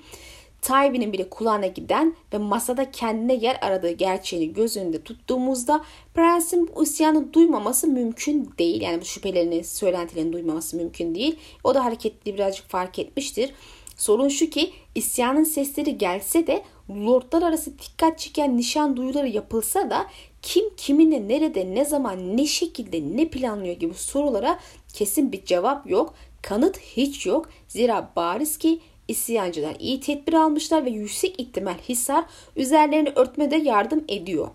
Tywin'in 0.62 1.14
bile 1.14 1.30
kulağına 1.30 1.68
giden 1.68 2.16
ve 2.34 2.38
masada 2.38 2.92
kendine 2.92 3.34
yer 3.34 3.58
aradığı 3.62 3.92
gerçeğini 3.92 4.54
göz 4.54 4.78
önünde 4.78 5.02
tuttuğumuzda 5.02 5.84
prensin 6.14 6.70
bu 6.76 6.84
isyanı 6.84 7.34
duymaması 7.34 7.88
mümkün 7.88 8.54
değil. 8.60 8.82
Yani 8.82 9.02
bu 9.02 9.06
şüphelerini, 9.06 9.64
söylentilerini 9.64 10.34
duymaması 10.34 10.78
mümkün 10.78 11.16
değil. 11.16 11.40
O 11.64 11.76
da 11.76 11.86
hareketli 11.86 12.34
birazcık 12.34 12.70
fark 12.70 13.00
etmiştir. 13.00 13.54
Sorun 13.98 14.28
şu 14.28 14.50
ki 14.50 14.72
isyanın 14.96 15.44
sesleri 15.44 15.98
gelse 15.98 16.48
de 16.48 16.64
lordlar 16.90 17.42
arası 17.42 17.80
dikkat 17.80 18.20
çeken 18.20 18.58
nişan 18.58 18.98
duyuları 18.98 19.28
yapılsa 19.28 19.90
da 19.90 20.08
kim 20.42 20.76
kiminle 20.76 21.28
nerede 21.28 21.76
ne 21.76 21.86
zaman 21.86 22.38
ne 22.38 22.46
şekilde 22.46 23.18
ne 23.18 23.28
planlıyor 23.28 23.76
gibi 23.76 23.94
sorulara 23.94 24.60
kesin 24.94 25.32
bir 25.32 25.46
cevap 25.46 25.90
yok. 25.90 26.14
Kanıt 26.42 26.80
hiç 26.80 27.26
yok. 27.26 27.50
Zira 27.68 28.12
bariz 28.16 28.58
ki 28.58 28.80
isyancılar 29.08 29.76
iyi 29.80 30.00
tedbir 30.00 30.34
almışlar 30.34 30.86
ve 30.86 30.90
yüksek 30.90 31.40
ihtimal 31.40 31.78
Hisar 31.90 32.26
üzerlerini 32.56 33.10
örtmede 33.10 33.56
yardım 33.56 34.06
ediyor. 34.08 34.48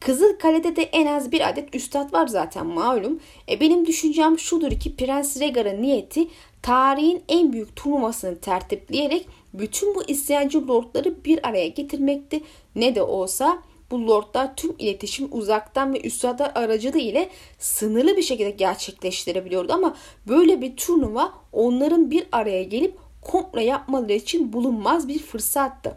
Kızıl 0.00 0.38
Kale'de 0.38 0.76
de 0.76 0.82
en 0.82 1.06
az 1.06 1.32
bir 1.32 1.48
adet 1.48 1.74
üstad 1.74 2.12
var 2.12 2.26
zaten 2.26 2.66
malum. 2.66 3.20
E 3.48 3.60
benim 3.60 3.86
düşüncem 3.86 4.38
şudur 4.38 4.70
ki 4.72 4.96
Prens 4.96 5.40
Rhaegar'ın 5.40 5.82
niyeti 5.82 6.28
tarihin 6.62 7.22
en 7.28 7.52
büyük 7.52 7.76
turnuvasını 7.76 8.38
tertipleyerek 8.38 9.26
bütün 9.54 9.94
bu 9.94 10.04
isyancı 10.04 10.68
lordları 10.68 11.24
bir 11.24 11.48
araya 11.48 11.68
getirmekti. 11.68 12.40
Ne 12.76 12.94
de 12.94 13.02
olsa 13.02 13.62
bu 13.90 14.06
lordlar 14.06 14.56
tüm 14.56 14.74
iletişim 14.78 15.28
uzaktan 15.30 15.94
ve 15.94 16.00
üstadlar 16.00 16.52
aracılığı 16.54 16.98
ile 16.98 17.28
sınırlı 17.58 18.16
bir 18.16 18.22
şekilde 18.22 18.50
gerçekleştirebiliyordu 18.50 19.72
ama 19.72 19.96
böyle 20.28 20.60
bir 20.60 20.76
turnuva 20.76 21.32
onların 21.52 22.10
bir 22.10 22.26
araya 22.32 22.62
gelip 22.62 22.96
komple 23.22 23.64
yapmaları 23.64 24.12
için 24.12 24.52
bulunmaz 24.52 25.08
bir 25.08 25.18
fırsattı. 25.18 25.96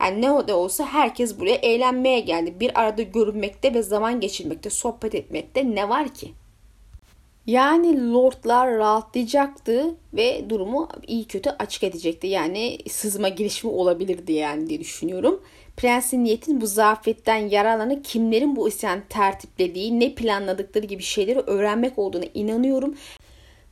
Yani 0.00 0.22
ne 0.22 0.48
de 0.48 0.54
olsa 0.54 0.84
herkes 0.84 1.40
buraya 1.40 1.54
eğlenmeye 1.54 2.20
geldi. 2.20 2.60
Bir 2.60 2.80
arada 2.80 3.02
görünmekte 3.02 3.74
ve 3.74 3.82
zaman 3.82 4.20
geçirmekte, 4.20 4.70
sohbet 4.70 5.14
etmekte 5.14 5.74
ne 5.74 5.88
var 5.88 6.14
ki? 6.14 6.32
Yani 7.48 8.12
lordlar 8.12 8.78
rahatlayacaktı 8.78 9.94
ve 10.14 10.50
durumu 10.50 10.88
iyi 11.06 11.24
kötü 11.24 11.50
açık 11.50 11.84
edecekti. 11.84 12.26
Yani 12.26 12.78
sızma 12.88 13.28
girişimi 13.28 13.72
olabilirdi 13.72 14.32
yani 14.32 14.68
diye 14.68 14.80
düşünüyorum. 14.80 15.42
Prensin 15.76 16.24
niyetin 16.24 16.60
bu 16.60 16.66
zafetten 16.66 17.36
yararlanıp 17.36 18.04
kimlerin 18.04 18.56
bu 18.56 18.68
isyan 18.68 19.00
tertiplediği, 19.08 20.00
ne 20.00 20.14
planladıkları 20.14 20.86
gibi 20.86 21.02
şeyleri 21.02 21.38
öğrenmek 21.38 21.98
olduğuna 21.98 22.24
inanıyorum. 22.34 22.94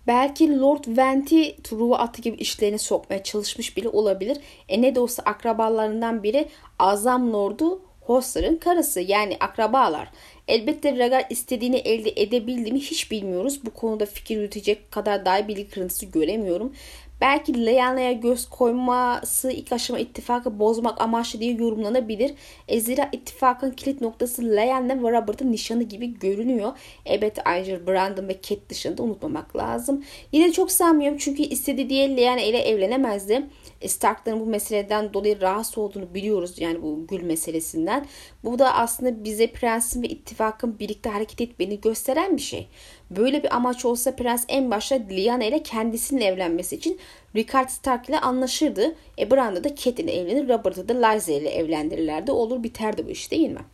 Belki 0.07 0.61
Lord 0.61 0.85
Venti 0.87 1.57
Truva 1.63 1.99
atı 1.99 2.23
gibi 2.23 2.37
işlerini 2.37 2.79
sokmaya 2.79 3.23
çalışmış 3.23 3.77
bile 3.77 3.89
olabilir. 3.89 4.39
E 4.69 4.83
ne 4.83 4.95
de 4.95 5.01
olsa 5.01 5.23
akrabalarından 5.23 6.23
biri 6.23 6.49
Azam 6.79 7.33
Lord'u 7.33 7.81
Hoster'ın 8.07 8.57
karısı 8.57 9.01
yani 9.01 9.37
akrabalar. 9.41 10.09
Elbette 10.49 10.97
Rhaegar 10.97 11.27
istediğini 11.31 11.77
elde 11.77 12.13
edebildi 12.23 12.73
mi 12.73 12.81
hiç 12.81 13.11
bilmiyoruz. 13.11 13.61
Bu 13.65 13.71
konuda 13.71 14.07
fikir 14.07 14.37
yürütecek 14.37 14.91
kadar 14.93 15.25
dahi 15.25 15.49
bilgi 15.49 15.69
kırıntısı 15.71 16.07
göremiyorum. 16.07 16.75
Belki 17.21 17.67
Leyana'ya 17.67 18.13
göz 18.13 18.49
koyması 18.49 19.51
ilk 19.51 19.73
aşama 19.73 20.01
ittifakı 20.01 20.59
bozmak 20.59 21.01
amaçlı 21.01 21.41
diye 21.41 21.53
yorumlanabilir. 21.53 22.35
E 22.69 22.81
zira 22.81 23.09
ittifakın 23.13 23.71
kilit 23.71 24.01
noktası 24.01 24.43
Leyanna 24.43 25.03
ve 25.03 25.13
Robert'ın 25.13 25.53
nişanı 25.53 25.83
gibi 25.83 26.19
görünüyor. 26.19 26.73
Elbette 27.07 27.43
ayrıca 27.45 27.87
Brandon 27.87 28.29
ve 28.29 28.41
Cat 28.43 28.59
dışında 28.69 29.03
unutmamak 29.03 29.57
lazım. 29.57 30.05
Yine 30.33 30.53
çok 30.53 30.73
sanmıyorum 30.73 31.19
çünkü 31.19 31.43
istediği 31.43 31.91
diye 31.91 32.17
Lyanna 32.17 32.41
ile 32.41 32.59
evlenemezdi. 32.59 33.47
E, 33.81 33.89
Stark'ların 33.89 34.41
bu 34.41 34.47
meseleden 34.47 35.15
dolayı 35.15 35.41
rahatsız 35.41 35.79
olduğunu 35.79 36.15
biliyoruz 36.15 36.55
yani 36.59 36.83
bu 36.83 37.07
gül 37.07 37.23
meselesinden. 37.23 38.07
Bu 38.45 38.59
da 38.59 38.75
aslında 38.75 39.25
bize 39.25 39.47
prensin 39.47 40.03
ve 40.03 40.09
ittifakın 40.09 40.79
birlikte 40.79 41.11
hareket 41.11 41.41
etmeni 41.41 41.81
gösteren 41.81 42.37
bir 42.37 42.43
şey. 42.43 42.69
Böyle 43.11 43.43
bir 43.43 43.57
amaç 43.57 43.85
olsa 43.85 44.17
prens 44.17 44.45
en 44.49 44.71
başta 44.71 44.95
Lyanna 45.11 45.45
ile 45.45 45.63
kendisinin 45.63 46.21
evlenmesi 46.21 46.77
için 46.77 46.99
Rickard 47.37 47.69
Stark 47.69 48.09
ile 48.09 48.21
anlaşırdı. 48.21 48.95
E 49.19 49.31
Branda 49.31 49.65
da 49.65 49.77
Catelyn 49.77 50.09
evlenir, 50.09 50.49
Robert'ı 50.49 50.89
da 50.89 51.07
Lysa 51.07 51.33
ile 51.33 51.49
evlendirirlerdi. 51.49 52.33
Olur 52.33 52.63
biterdi 52.63 53.07
bu 53.07 53.11
iş 53.11 53.31
değil 53.31 53.51
mi? 53.51 53.65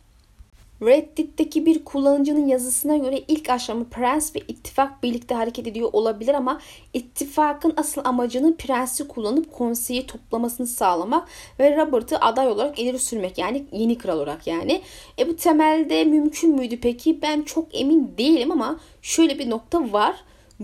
Reddit'teki 0.85 1.65
bir 1.65 1.85
kullanıcının 1.85 2.47
yazısına 2.47 2.97
göre 2.97 3.23
ilk 3.27 3.49
aşamı 3.49 3.89
prens 3.89 4.35
ve 4.35 4.39
ittifak 4.39 5.03
birlikte 5.03 5.35
hareket 5.35 5.67
ediyor 5.67 5.89
olabilir 5.93 6.33
ama 6.33 6.61
ittifakın 6.93 7.73
asıl 7.77 8.01
amacını 8.05 8.57
prensi 8.57 9.07
kullanıp 9.07 9.51
konseyi 9.51 10.07
toplamasını 10.07 10.67
sağlamak 10.67 11.27
ve 11.59 11.77
Robert'ı 11.77 12.17
aday 12.17 12.47
olarak 12.47 12.79
ileri 12.79 12.99
sürmek 12.99 13.37
yani 13.37 13.65
yeni 13.71 13.97
kral 13.97 14.17
olarak 14.17 14.47
yani. 14.47 14.81
E 15.19 15.27
bu 15.27 15.35
temelde 15.35 16.03
mümkün 16.03 16.55
müydü 16.55 16.79
peki? 16.79 17.21
Ben 17.21 17.41
çok 17.41 17.75
emin 17.75 18.13
değilim 18.17 18.51
ama 18.51 18.79
şöyle 19.01 19.39
bir 19.39 19.49
nokta 19.49 19.91
var. 19.91 20.15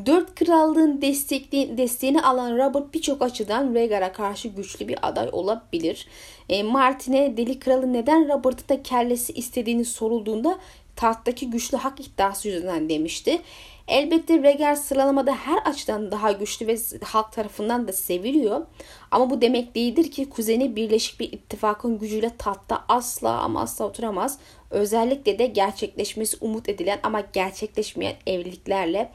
Dört 0.06 0.36
krallığın 0.36 1.02
destekli, 1.02 1.78
desteğini 1.78 2.22
alan 2.22 2.58
Robert 2.58 2.94
birçok 2.94 3.22
açıdan 3.22 3.76
Rhaegar'a 3.76 4.12
karşı 4.12 4.48
güçlü 4.48 4.88
bir 4.88 5.08
aday 5.08 5.30
olabilir. 5.32 6.08
E, 6.50 6.64
Martin'e 6.64 7.38
deli 7.38 7.60
kralı 7.60 7.94
neden 7.94 8.30
Robert'ı 8.30 8.70
da 8.70 8.84
kellesi 8.84 9.34
istediğini 9.34 9.86
sorulduğunda 9.86 10.60
tahttaki 10.96 11.50
güçlü 11.50 11.78
hak 11.78 12.00
iddiası 12.00 12.48
yüzünden 12.48 12.90
demişti. 12.90 13.42
Elbette 13.88 14.44
Rhaegar 14.44 14.76
sıralamada 14.76 15.36
her 15.36 15.58
açıdan 15.58 16.12
daha 16.12 16.32
güçlü 16.32 16.68
ve 16.68 16.78
halk 17.04 17.32
tarafından 17.32 17.88
da 17.88 17.94
seviliyor. 17.94 18.66
Ama 19.12 19.30
bu 19.30 19.42
demek 19.42 19.76
değildir 19.76 20.12
ki 20.12 20.30
kuzeni 20.30 20.76
birleşik 20.76 21.20
bir 21.20 21.32
ittifakın 21.32 22.00
gücüyle 22.00 22.32
tahtta 22.38 22.86
asla 22.88 23.30
ama 23.30 23.62
asla 23.62 23.86
oturamaz. 23.86 24.40
Özellikle 24.72 25.40
de 25.40 25.46
gerçekleşmesi 25.46 26.38
umut 26.42 26.70
edilen 26.70 27.00
ama 27.04 27.22
gerçekleşmeyen 27.34 28.16
evliliklerle 28.28 29.12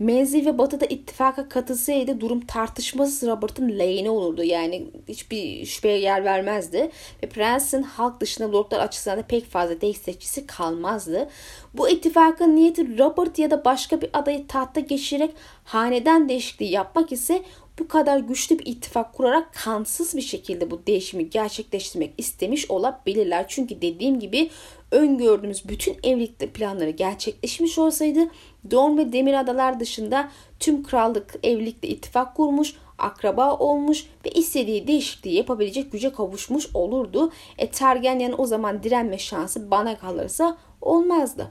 Menzi 0.00 0.46
ve 0.46 0.58
Batı'da 0.58 0.86
ittifaka 0.86 1.48
katılsaydı 1.48 2.20
durum 2.20 2.40
tartışmasız 2.40 3.28
Robert'ın 3.28 3.78
lehine 3.78 4.10
olurdu. 4.10 4.44
Yani 4.44 4.86
hiçbir 5.08 5.66
şüpheye 5.66 5.98
yer 5.98 6.24
vermezdi. 6.24 6.90
Ve 7.22 7.28
Prensin 7.28 7.82
halk 7.82 8.20
dışında 8.20 8.52
lordlar 8.52 8.80
açısından 8.80 9.18
da 9.18 9.22
pek 9.22 9.44
fazla 9.44 9.80
destekçisi 9.80 10.46
kalmazdı. 10.46 11.28
Bu 11.74 11.88
ittifakın 11.88 12.56
niyeti 12.56 12.98
Robert 12.98 13.38
ya 13.38 13.50
da 13.50 13.64
başka 13.64 14.00
bir 14.00 14.10
adayı 14.12 14.46
tahta 14.46 14.80
geçirerek 14.80 15.30
hanedan 15.64 16.28
değişikliği 16.28 16.70
yapmak 16.70 17.12
ise 17.12 17.42
bu 17.78 17.88
kadar 17.88 18.18
güçlü 18.18 18.58
bir 18.58 18.66
ittifak 18.66 19.14
kurarak 19.14 19.54
kansız 19.54 20.16
bir 20.16 20.22
şekilde 20.22 20.70
bu 20.70 20.86
değişimi 20.86 21.30
gerçekleştirmek 21.30 22.14
istemiş 22.18 22.70
olabilirler. 22.70 23.44
Çünkü 23.48 23.82
dediğim 23.82 24.20
gibi 24.20 24.50
öngördüğümüz 24.90 25.68
bütün 25.68 25.96
evlilik 26.02 26.54
planları 26.54 26.90
gerçekleşmiş 26.90 27.78
olsaydı 27.78 28.20
Dorn 28.70 28.98
ve 28.98 29.12
Demir 29.12 29.34
Adalar 29.34 29.80
dışında 29.80 30.30
tüm 30.60 30.82
krallık 30.82 31.34
evlilikle 31.42 31.88
ittifak 31.88 32.36
kurmuş, 32.36 32.74
akraba 32.98 33.56
olmuş 33.56 34.06
ve 34.26 34.30
istediği 34.30 34.86
değişikliği 34.86 35.34
yapabilecek 35.34 35.92
güce 35.92 36.12
kavuşmuş 36.12 36.68
olurdu. 36.74 37.32
E 37.58 37.70
Targaryen 37.70 38.34
o 38.38 38.46
zaman 38.46 38.82
direnme 38.82 39.18
şansı 39.18 39.70
bana 39.70 39.98
kalırsa 39.98 40.56
olmazdı. 40.80 41.50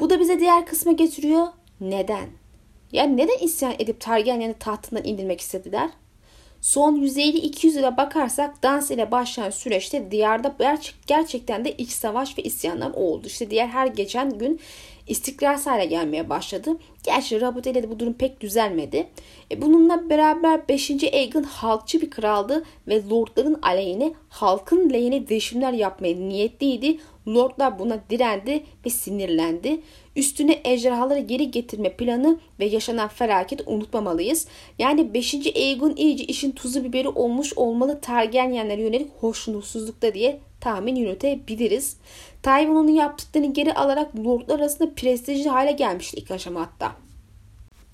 Bu 0.00 0.10
da 0.10 0.20
bize 0.20 0.40
diğer 0.40 0.66
kısma 0.66 0.92
getiriyor. 0.92 1.46
Neden? 1.80 2.28
Yani 2.92 3.16
neden 3.16 3.38
isyan 3.44 3.74
edip 3.78 4.00
Targaryen'i 4.00 4.54
tahtından 4.54 5.04
indirmek 5.04 5.40
istediler? 5.40 5.90
Son 6.60 6.96
150-200 6.96 7.66
yıla 7.76 7.96
bakarsak 7.96 8.62
dans 8.62 8.90
ile 8.90 9.10
başlayan 9.10 9.50
süreçte 9.50 10.10
diyarda 10.10 10.56
gerçekten 11.06 11.64
de 11.64 11.72
iç 11.72 11.90
savaş 11.90 12.38
ve 12.38 12.42
isyanlar 12.42 12.90
oldu. 12.90 13.26
İşte 13.26 13.50
diğer 13.50 13.66
her 13.66 13.86
geçen 13.86 14.38
gün 14.38 14.60
istikrarsız 15.10 15.66
hale 15.66 15.84
gelmeye 15.84 16.28
başladı. 16.28 16.76
Gerçi 17.02 17.36
ile 17.36 17.82
de 17.82 17.90
bu 17.90 17.98
durum 17.98 18.12
pek 18.12 18.40
düzelmedi. 18.40 19.08
E 19.50 19.62
bununla 19.62 20.10
beraber 20.10 20.68
5. 20.68 20.90
Aegon 20.90 21.42
halkçı 21.42 22.00
bir 22.00 22.10
kraldı 22.10 22.64
ve 22.88 23.08
lordların 23.08 23.58
aleyhine 23.62 24.12
halkın 24.28 24.90
lehine 24.90 25.28
değişimler 25.28 25.72
yapmaya 25.72 26.16
niyetliydi. 26.16 26.98
Lordlar 27.28 27.78
buna 27.78 28.00
direndi 28.10 28.62
ve 28.86 28.90
sinirlendi. 28.90 29.80
Üstüne 30.16 30.60
ejderhaları 30.64 31.20
geri 31.20 31.50
getirme 31.50 31.96
planı 31.96 32.38
ve 32.60 32.64
yaşanan 32.64 33.08
felaketi 33.08 33.64
unutmamalıyız. 33.66 34.46
Yani 34.78 35.14
5. 35.14 35.34
Aegon 35.34 35.96
iyice 35.96 36.24
işin 36.24 36.50
tuzu 36.52 36.84
biberi 36.84 37.08
olmuş 37.08 37.52
olmalı 37.56 38.00
Targaryenlere 38.00 38.82
yönelik 38.82 39.10
hoşnutsuzlukta 39.20 40.14
diye 40.14 40.40
tahmin 40.60 40.96
yürütebiliriz. 40.96 41.96
Onun 42.46 42.88
yaptıklarını 42.88 43.52
geri 43.52 43.74
alarak 43.74 44.16
lordlar 44.16 44.58
arasında 44.58 44.94
prestijli 44.94 45.48
hale 45.48 45.72
gelmişti 45.72 46.16
ilk 46.16 46.30
aşama 46.30 46.60
hatta. 46.60 46.92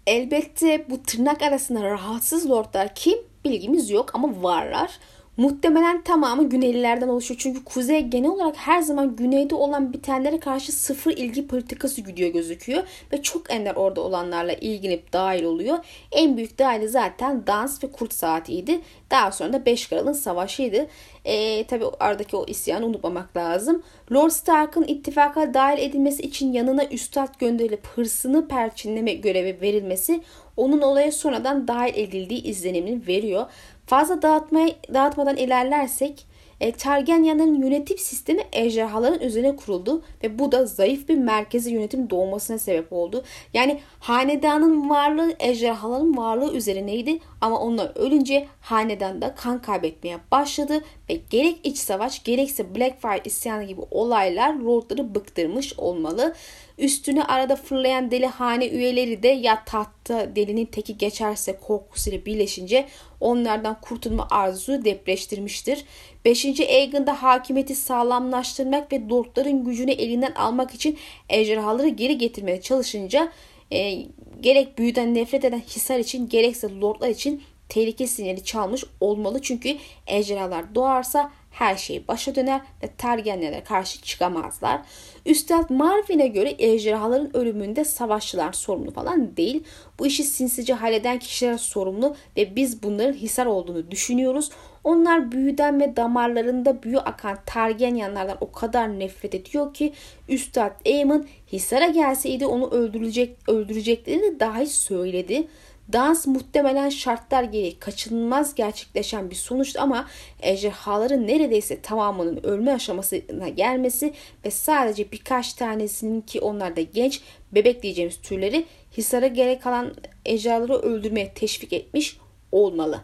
Elbette 0.06 0.87
bu 0.90 1.02
tırnak 1.02 1.42
arasında 1.42 1.85
rahatsız 1.85 2.50
lordlar 2.50 2.94
kim 2.94 3.18
bilgimiz 3.44 3.90
yok 3.90 4.14
ama 4.14 4.42
varlar. 4.42 4.98
Muhtemelen 5.37 6.03
tamamı 6.03 6.49
Güneylilerden 6.49 7.09
oluşuyor. 7.09 7.40
Çünkü 7.40 7.64
Kuzey 7.64 8.01
genel 8.01 8.31
olarak 8.31 8.57
her 8.57 8.83
zaman 8.83 9.16
güneyde 9.16 9.55
olan 9.55 9.92
bitenlere 9.92 10.40
karşı 10.40 10.72
sıfır 10.72 11.11
ilgi 11.11 11.46
politikası 11.46 12.01
gidiyor 12.01 12.31
gözüküyor. 12.31 12.83
Ve 13.12 13.22
çok 13.22 13.51
ender 13.51 13.75
orada 13.75 14.01
olanlarla 14.01 14.53
ilgilenip 14.53 15.12
dahil 15.12 15.44
oluyor. 15.44 15.79
En 16.12 16.37
büyük 16.37 16.59
dahili 16.59 16.88
zaten 16.88 17.46
dans 17.46 17.85
ve 17.85 17.90
kurt 17.92 18.12
saatiydi. 18.12 18.81
Daha 19.11 19.33
sonra 19.33 19.53
da 19.53 19.66
Beş 19.66 19.88
Kral'ın 19.88 20.12
savaşıydı. 20.12 20.87
E, 21.25 21.66
tabii 21.66 21.85
aradaki 22.01 22.37
o 22.37 22.46
isyanı 22.46 22.87
unutmamak 22.87 23.37
lazım. 23.37 23.83
Lord 24.12 24.31
Stark'ın 24.31 24.85
ittifaka 24.85 25.55
dahil 25.55 25.83
edilmesi 25.83 26.22
için 26.22 26.53
yanına 26.53 26.85
üstad 26.85 27.38
gönderilip 27.38 27.87
hırsını 27.87 28.49
perçinleme 28.49 29.14
görevi 29.14 29.59
verilmesi 29.62 30.20
onun 30.57 30.81
olaya 30.81 31.12
sonradan 31.12 31.68
dahil 31.68 31.92
edildiği 31.94 32.42
izlenimini 32.42 33.07
veriyor. 33.07 33.46
Fazla 33.87 34.22
dağıtmaya, 34.22 34.68
dağıtmadan 34.94 35.37
ilerlersek 35.37 36.27
e, 36.61 36.72
Targaryenlerin 36.72 37.62
yönetim 37.62 37.99
sistemi 37.99 38.42
ejderhaların 38.53 39.20
üzerine 39.20 39.57
kuruldu 39.57 40.03
ve 40.22 40.38
bu 40.38 40.53
da 40.53 40.66
zayıf 40.66 41.09
bir 41.09 41.14
merkezi 41.14 41.70
yönetim 41.70 42.11
doğmasına 42.11 42.59
sebep 42.59 42.92
oldu. 42.92 43.25
Yani 43.55 43.81
hanedanın 44.01 44.90
varlığı 44.90 45.35
ejderhaların 45.38 46.16
varlığı 46.16 46.55
üzerineydi 46.55 47.18
ama 47.46 47.61
onlar 47.61 47.92
ölünce 47.94 48.46
hanedan 48.61 49.22
da 49.22 49.35
kan 49.35 49.62
kaybetmeye 49.62 50.18
başladı 50.30 50.85
ve 51.11 51.20
gerek 51.30 51.56
iç 51.64 51.78
savaş 51.78 52.24
gerekse 52.24 52.74
Blackfire 52.74 53.20
isyanı 53.24 53.64
gibi 53.64 53.80
olaylar 53.90 54.54
lordları 54.54 55.14
bıktırmış 55.14 55.78
olmalı. 55.78 56.35
Üstüne 56.78 57.24
arada 57.24 57.56
fırlayan 57.56 58.11
deli 58.11 58.26
hane 58.26 58.68
üyeleri 58.68 59.22
de 59.22 59.28
ya 59.28 59.64
tahtta 59.64 60.37
delinin 60.37 60.66
teki 60.66 60.98
geçerse 60.98 61.59
korkusuyla 61.61 62.24
birleşince 62.24 62.87
onlardan 63.20 63.80
kurtulma 63.80 64.28
arzusu 64.30 64.85
depreştirmiştir. 64.85 65.85
5. 66.24 66.61
Aegon'da 66.61 67.22
hakimiyeti 67.22 67.74
sağlamlaştırmak 67.74 68.92
ve 68.92 69.09
lordların 69.09 69.64
gücünü 69.64 69.90
elinden 69.90 70.32
almak 70.32 70.74
için 70.74 70.98
ejderhaları 71.28 71.88
geri 71.88 72.18
getirmeye 72.18 72.61
çalışınca 72.61 73.32
e, 73.72 74.07
gerek 74.40 74.79
büyüden 74.79 75.14
nefret 75.14 75.44
eden 75.44 75.61
Hisar 75.61 75.98
için 75.98 76.29
gerekse 76.29 76.81
lordlar 76.81 77.09
için 77.09 77.42
tehlike 77.68 78.07
sinyali 78.07 78.44
çalmış 78.44 78.85
olmalı. 79.00 79.42
Çünkü 79.42 79.76
ejderhalar 80.07 80.74
doğarsa 80.74 81.33
her 81.50 81.76
şey 81.76 82.09
başa 82.09 82.35
döner 82.35 82.61
ve 82.83 82.88
Targaryenlere 82.98 83.64
karşı 83.64 84.02
çıkamazlar. 84.02 84.81
Üstad 85.26 85.70
Marvin'e 85.70 86.26
göre 86.26 86.55
ejderhaların 86.59 87.37
ölümünde 87.37 87.85
savaşçılar 87.85 88.52
sorumlu 88.52 88.90
falan 88.90 89.37
değil. 89.37 89.64
Bu 89.98 90.07
işi 90.07 90.24
sinsice 90.24 90.74
halleden 90.74 91.18
kişiler 91.18 91.59
sorumlu 91.59 92.16
ve 92.37 92.57
biz 92.57 92.83
bunların 92.83 93.12
Hisar 93.12 93.46
olduğunu 93.46 93.90
düşünüyoruz. 93.90 94.50
Onlar 94.87 95.33
büyüden 95.33 95.81
ve 95.81 95.96
damarlarında 95.96 96.83
büyü 96.83 96.99
akan 96.99 97.38
Targaryenlerden 97.46 98.37
o 98.40 98.53
kadar 98.53 98.99
nefret 98.99 99.35
ediyor 99.35 99.75
ki 99.75 99.92
Üstad 100.29 100.87
Aemon 100.87 101.27
Hisar'a 101.53 101.87
gelseydi 101.87 102.46
onu 102.46 102.70
öldürecek, 102.70 103.37
öldüreceklerini 103.49 104.40
dahi 104.40 104.66
söyledi. 104.66 105.49
Dans 105.92 106.27
muhtemelen 106.27 106.88
şartlar 106.88 107.42
gereği 107.42 107.79
kaçınılmaz 107.79 108.55
gerçekleşen 108.55 109.31
bir 109.31 109.35
sonuçtu 109.35 109.81
ama 109.83 110.07
ejderhaların 110.40 111.27
neredeyse 111.27 111.81
tamamının 111.81 112.44
ölme 112.44 112.72
aşamasına 112.72 113.49
gelmesi 113.49 114.12
ve 114.44 114.51
sadece 114.51 115.12
birkaç 115.12 115.55
tanesinin 115.55 116.20
ki 116.20 116.40
onlar 116.40 116.77
da 116.77 116.81
genç 116.81 117.20
bebek 117.53 117.83
diyeceğimiz 117.83 118.20
türleri 118.20 118.66
Hisar'a 118.96 119.27
gerek 119.27 119.62
kalan 119.62 119.94
ejderhaları 120.25 120.75
öldürmeye 120.75 121.35
teşvik 121.35 121.72
etmiş 121.72 122.18
olmalı. 122.53 123.01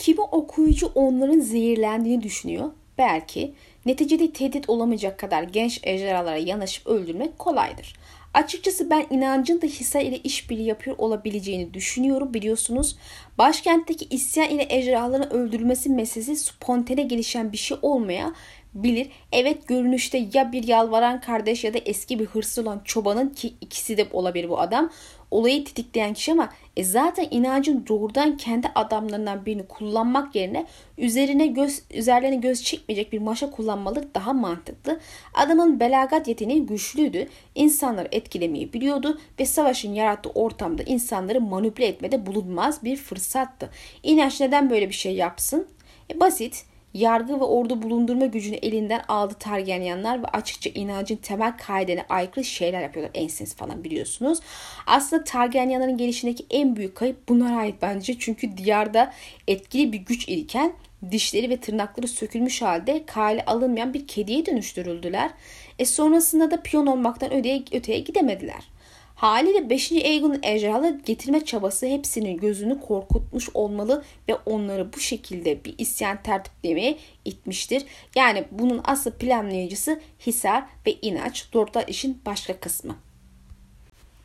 Kimi 0.00 0.20
okuyucu 0.20 0.92
onların 0.94 1.40
zehirlendiğini 1.40 2.22
düşünüyor. 2.22 2.70
Belki 2.98 3.54
neticede 3.86 4.32
tehdit 4.32 4.70
olamayacak 4.70 5.18
kadar 5.18 5.42
genç 5.42 5.80
ejderhalara 5.82 6.36
yanaşıp 6.36 6.86
öldürmek 6.86 7.38
kolaydır. 7.38 7.94
Açıkçası 8.34 8.90
ben 8.90 9.06
inancın 9.10 9.62
da 9.62 9.66
Hisar 9.66 10.00
ile 10.00 10.18
işbirliği 10.18 10.66
yapıyor 10.66 10.96
olabileceğini 10.98 11.74
düşünüyorum 11.74 12.34
biliyorsunuz. 12.34 12.96
Başkentteki 13.38 14.04
isyan 14.10 14.48
ile 14.48 14.66
ejderhaların 14.70 15.32
öldürülmesi 15.32 15.90
meselesi 15.90 16.36
spontane 16.36 17.02
gelişen 17.02 17.52
bir 17.52 17.56
şey 17.56 17.76
olmaya 17.82 18.34
bilir. 18.74 19.08
Evet 19.32 19.68
görünüşte 19.68 20.28
ya 20.34 20.52
bir 20.52 20.68
yalvaran 20.68 21.20
kardeş 21.20 21.64
ya 21.64 21.74
da 21.74 21.78
eski 21.78 22.18
bir 22.18 22.26
hırsız 22.26 22.66
olan 22.66 22.80
çobanın 22.84 23.28
ki 23.28 23.54
ikisi 23.60 23.96
de 23.96 24.06
olabilir 24.12 24.48
bu 24.48 24.60
adam 24.60 24.90
olayı 25.30 25.64
tetikleyen 25.64 26.14
kişi 26.14 26.32
ama 26.32 26.48
e 26.76 26.84
zaten 26.84 27.26
inancın 27.30 27.84
doğrudan 27.88 28.36
kendi 28.36 28.68
adamlarından 28.74 29.46
birini 29.46 29.66
kullanmak 29.66 30.34
yerine 30.34 30.66
üzerine 30.98 31.46
göz 31.46 31.82
üzerlerine 31.94 32.36
göz 32.36 32.64
çekmeyecek 32.64 33.12
bir 33.12 33.18
maşa 33.18 33.50
kullanmaları 33.50 34.14
daha 34.14 34.32
mantıklı. 34.32 35.00
Adamın 35.34 35.80
belagat 35.80 36.28
yeteneği 36.28 36.66
güçlüydü. 36.66 37.28
İnsanları 37.54 38.08
etkilemeyi 38.12 38.72
biliyordu 38.72 39.20
ve 39.40 39.46
savaşın 39.46 39.94
yarattığı 39.94 40.30
ortamda 40.30 40.82
insanları 40.82 41.40
manipüle 41.40 41.86
etmede 41.86 42.26
bulunmaz 42.26 42.84
bir 42.84 42.96
fırsattı. 42.96 43.70
İnanç 44.02 44.40
neden 44.40 44.70
böyle 44.70 44.88
bir 44.88 44.94
şey 44.94 45.14
yapsın? 45.14 45.66
E 46.10 46.20
basit 46.20 46.69
yargı 46.94 47.40
ve 47.40 47.44
ordu 47.44 47.82
bulundurma 47.82 48.26
gücünü 48.26 48.56
elinden 48.56 49.02
aldı 49.08 49.34
Targaryenler 49.38 50.22
ve 50.22 50.26
açıkça 50.26 50.70
inancın 50.70 51.16
temel 51.16 51.56
kaidene 51.56 52.04
aykırı 52.08 52.44
şeyler 52.44 52.82
yapıyorlar. 52.82 53.10
Ensens 53.14 53.54
falan 53.54 53.84
biliyorsunuz. 53.84 54.38
Aslında 54.86 55.24
Targaryenlerin 55.24 55.96
gelişindeki 55.96 56.46
en 56.50 56.76
büyük 56.76 56.96
kayıp 56.96 57.28
bunlara 57.28 57.56
ait 57.56 57.74
bence. 57.82 58.18
Çünkü 58.18 58.56
diyarda 58.56 59.12
etkili 59.48 59.92
bir 59.92 59.98
güç 59.98 60.28
iken 60.28 60.72
dişleri 61.10 61.50
ve 61.50 61.56
tırnakları 61.56 62.08
sökülmüş 62.08 62.62
halde 62.62 63.06
kale 63.06 63.44
alınmayan 63.44 63.94
bir 63.94 64.06
kediye 64.06 64.46
dönüştürüldüler. 64.46 65.30
E 65.78 65.84
sonrasında 65.84 66.50
da 66.50 66.62
piyon 66.62 66.86
olmaktan 66.86 67.32
öteye, 67.32 67.62
öteye 67.72 67.98
gidemediler. 67.98 68.79
Haliyle 69.20 69.70
5. 69.70 69.92
Aegon'un 69.92 70.40
ejderhaları 70.42 71.00
getirme 71.06 71.44
çabası 71.44 71.86
hepsinin 71.86 72.36
gözünü 72.36 72.80
korkutmuş 72.80 73.48
olmalı 73.54 74.04
ve 74.28 74.34
onları 74.34 74.92
bu 74.92 75.00
şekilde 75.00 75.64
bir 75.64 75.74
isyan 75.78 76.22
tertiplemeye 76.22 76.98
itmiştir. 77.24 77.84
Yani 78.14 78.44
bunun 78.50 78.80
asıl 78.84 79.10
planlayıcısı 79.10 80.00
Hisar 80.26 80.64
ve 80.86 80.94
İnaç. 81.02 81.52
Dörtler 81.52 81.84
işin 81.88 82.22
başka 82.26 82.60
kısmı. 82.60 82.96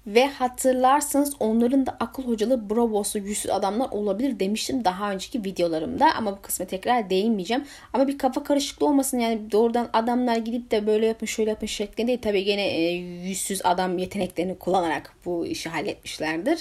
Ve 0.07 0.27
hatırlarsanız 0.27 1.33
onların 1.39 1.85
da 1.85 1.97
akıl 1.99 2.23
hocalı 2.23 2.69
Bravos'lu 2.69 3.23
güçsüz 3.23 3.51
adamlar 3.51 3.89
olabilir 3.91 4.39
demiştim 4.39 4.85
daha 4.85 5.11
önceki 5.11 5.43
videolarımda. 5.43 6.13
Ama 6.15 6.37
bu 6.37 6.41
kısma 6.41 6.65
tekrar 6.65 7.09
değinmeyeceğim. 7.09 7.63
Ama 7.93 8.07
bir 8.07 8.17
kafa 8.17 8.43
karışıklığı 8.43 8.87
olmasın 8.87 9.19
yani 9.19 9.51
doğrudan 9.51 9.89
adamlar 9.93 10.37
gidip 10.37 10.71
de 10.71 10.87
böyle 10.87 11.05
yapın 11.05 11.25
şöyle 11.25 11.49
yapın 11.49 11.67
şeklinde 11.67 12.07
değil. 12.07 12.21
Tabii 12.21 12.43
gene 12.43 12.67
e, 12.67 12.91
yüzsüz 13.27 13.61
adam 13.65 13.97
yeteneklerini 13.97 14.59
kullanarak 14.59 15.13
bu 15.25 15.45
işi 15.45 15.69
halletmişlerdir. 15.69 16.59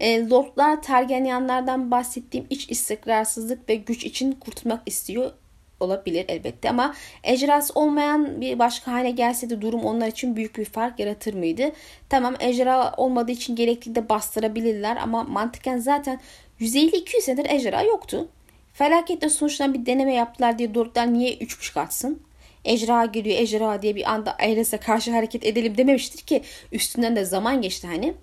E, 0.00 0.28
Lordlar 0.28 0.82
Targaryenlardan 0.82 1.90
bahsettiğim 1.90 2.46
iç 2.50 2.70
istikrarsızlık 2.70 3.68
ve 3.68 3.74
güç 3.74 4.04
için 4.04 4.32
kurtulmak 4.32 4.82
istiyor 4.86 5.32
olabilir 5.80 6.24
elbette 6.28 6.70
ama 6.70 6.94
ejderhası 7.24 7.72
olmayan 7.74 8.40
bir 8.40 8.58
başka 8.58 8.92
hale 8.92 9.10
gelse 9.10 9.50
de 9.50 9.60
durum 9.60 9.84
onlar 9.84 10.08
için 10.08 10.36
büyük 10.36 10.58
bir 10.58 10.64
fark 10.64 11.00
yaratır 11.00 11.34
mıydı? 11.34 11.72
Tamam 12.08 12.34
ejderha 12.40 12.94
olmadığı 12.96 13.32
için 13.32 13.56
gerekli 13.56 13.94
de 13.94 14.08
bastırabilirler 14.08 14.96
ama 14.96 15.24
mantıken 15.24 15.78
zaten 15.78 16.20
150-200 16.60 17.20
senedir 17.20 17.50
ejderha 17.50 17.82
yoktu. 17.82 18.28
Felaketle 18.72 19.28
sonuçlanan 19.28 19.74
bir 19.74 19.86
deneme 19.86 20.14
yaptılar 20.14 20.58
diye 20.58 20.74
Doruklar 20.74 21.12
niye 21.12 21.34
3.5 21.34 21.80
atsın? 21.80 22.22
Ejderha 22.64 23.04
geliyor 23.04 23.38
ejderha 23.38 23.82
diye 23.82 23.96
bir 23.96 24.10
anda 24.12 24.36
Aerys'e 24.38 24.76
karşı 24.76 25.10
hareket 25.10 25.46
edelim 25.46 25.76
dememiştir 25.76 26.18
ki 26.18 26.42
üstünden 26.72 27.16
de 27.16 27.24
zaman 27.24 27.62
geçti 27.62 27.86
hani. 27.86 28.14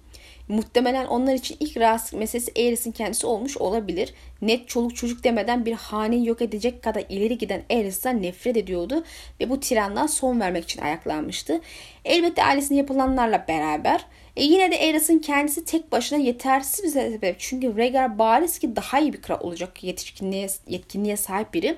Muhtemelen 0.47 1.05
onlar 1.05 1.33
için 1.33 1.57
ilk 1.59 1.77
rahatsızlık 1.77 2.19
meselesi 2.19 2.51
Aerys'in 2.55 2.91
kendisi 2.91 3.27
olmuş 3.27 3.57
olabilir. 3.57 4.13
Net 4.41 4.67
çoluk 4.67 4.95
çocuk 4.95 5.23
demeden 5.23 5.65
bir 5.65 5.73
haneyi 5.73 6.27
yok 6.27 6.41
edecek 6.41 6.83
kadar 6.83 7.03
ileri 7.09 7.37
giden 7.37 7.63
Aerys'ten 7.69 8.21
nefret 8.21 8.57
ediyordu 8.57 9.03
ve 9.39 9.49
bu 9.49 9.59
tiranlığa 9.59 10.07
son 10.07 10.39
vermek 10.39 10.63
için 10.63 10.81
ayaklanmıştı. 10.81 11.61
Elbette 12.05 12.43
ailesine 12.43 12.77
yapılanlarla 12.77 13.45
beraber 13.47 14.05
e 14.37 14.43
yine 14.43 14.71
de 14.71 14.75
Aerys'in 14.79 15.19
kendisi 15.19 15.65
tek 15.65 15.91
başına 15.91 16.19
yetersiz 16.19 16.85
bir 16.85 16.89
sebep. 16.89 17.35
Çünkü 17.39 17.77
Rhaegar 17.77 18.19
bariz 18.19 18.59
ki 18.59 18.75
daha 18.75 18.99
iyi 18.99 19.13
bir 19.13 19.21
kral 19.21 19.39
olacak 19.41 19.83
yetişkinliğe, 19.83 20.47
yetkinliğe 20.67 21.17
sahip 21.17 21.53
biri. 21.53 21.77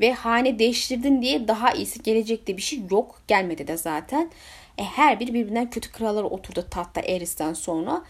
Ve 0.00 0.12
hane 0.12 0.58
değiştirdin 0.58 1.22
diye 1.22 1.48
daha 1.48 1.72
iyisi 1.72 2.02
gelecekte 2.02 2.56
bir 2.56 2.62
şey 2.62 2.80
yok. 2.90 3.22
Gelmedi 3.28 3.66
de 3.66 3.76
zaten. 3.76 4.30
E, 4.78 4.84
her 4.84 5.20
biri 5.20 5.34
birbirinden 5.34 5.70
kötü 5.70 5.92
krallar 5.92 6.24
oturdu 6.24 6.66
tahta 6.70 7.00
Aerys'ten 7.00 7.52
sonra. 7.52 8.02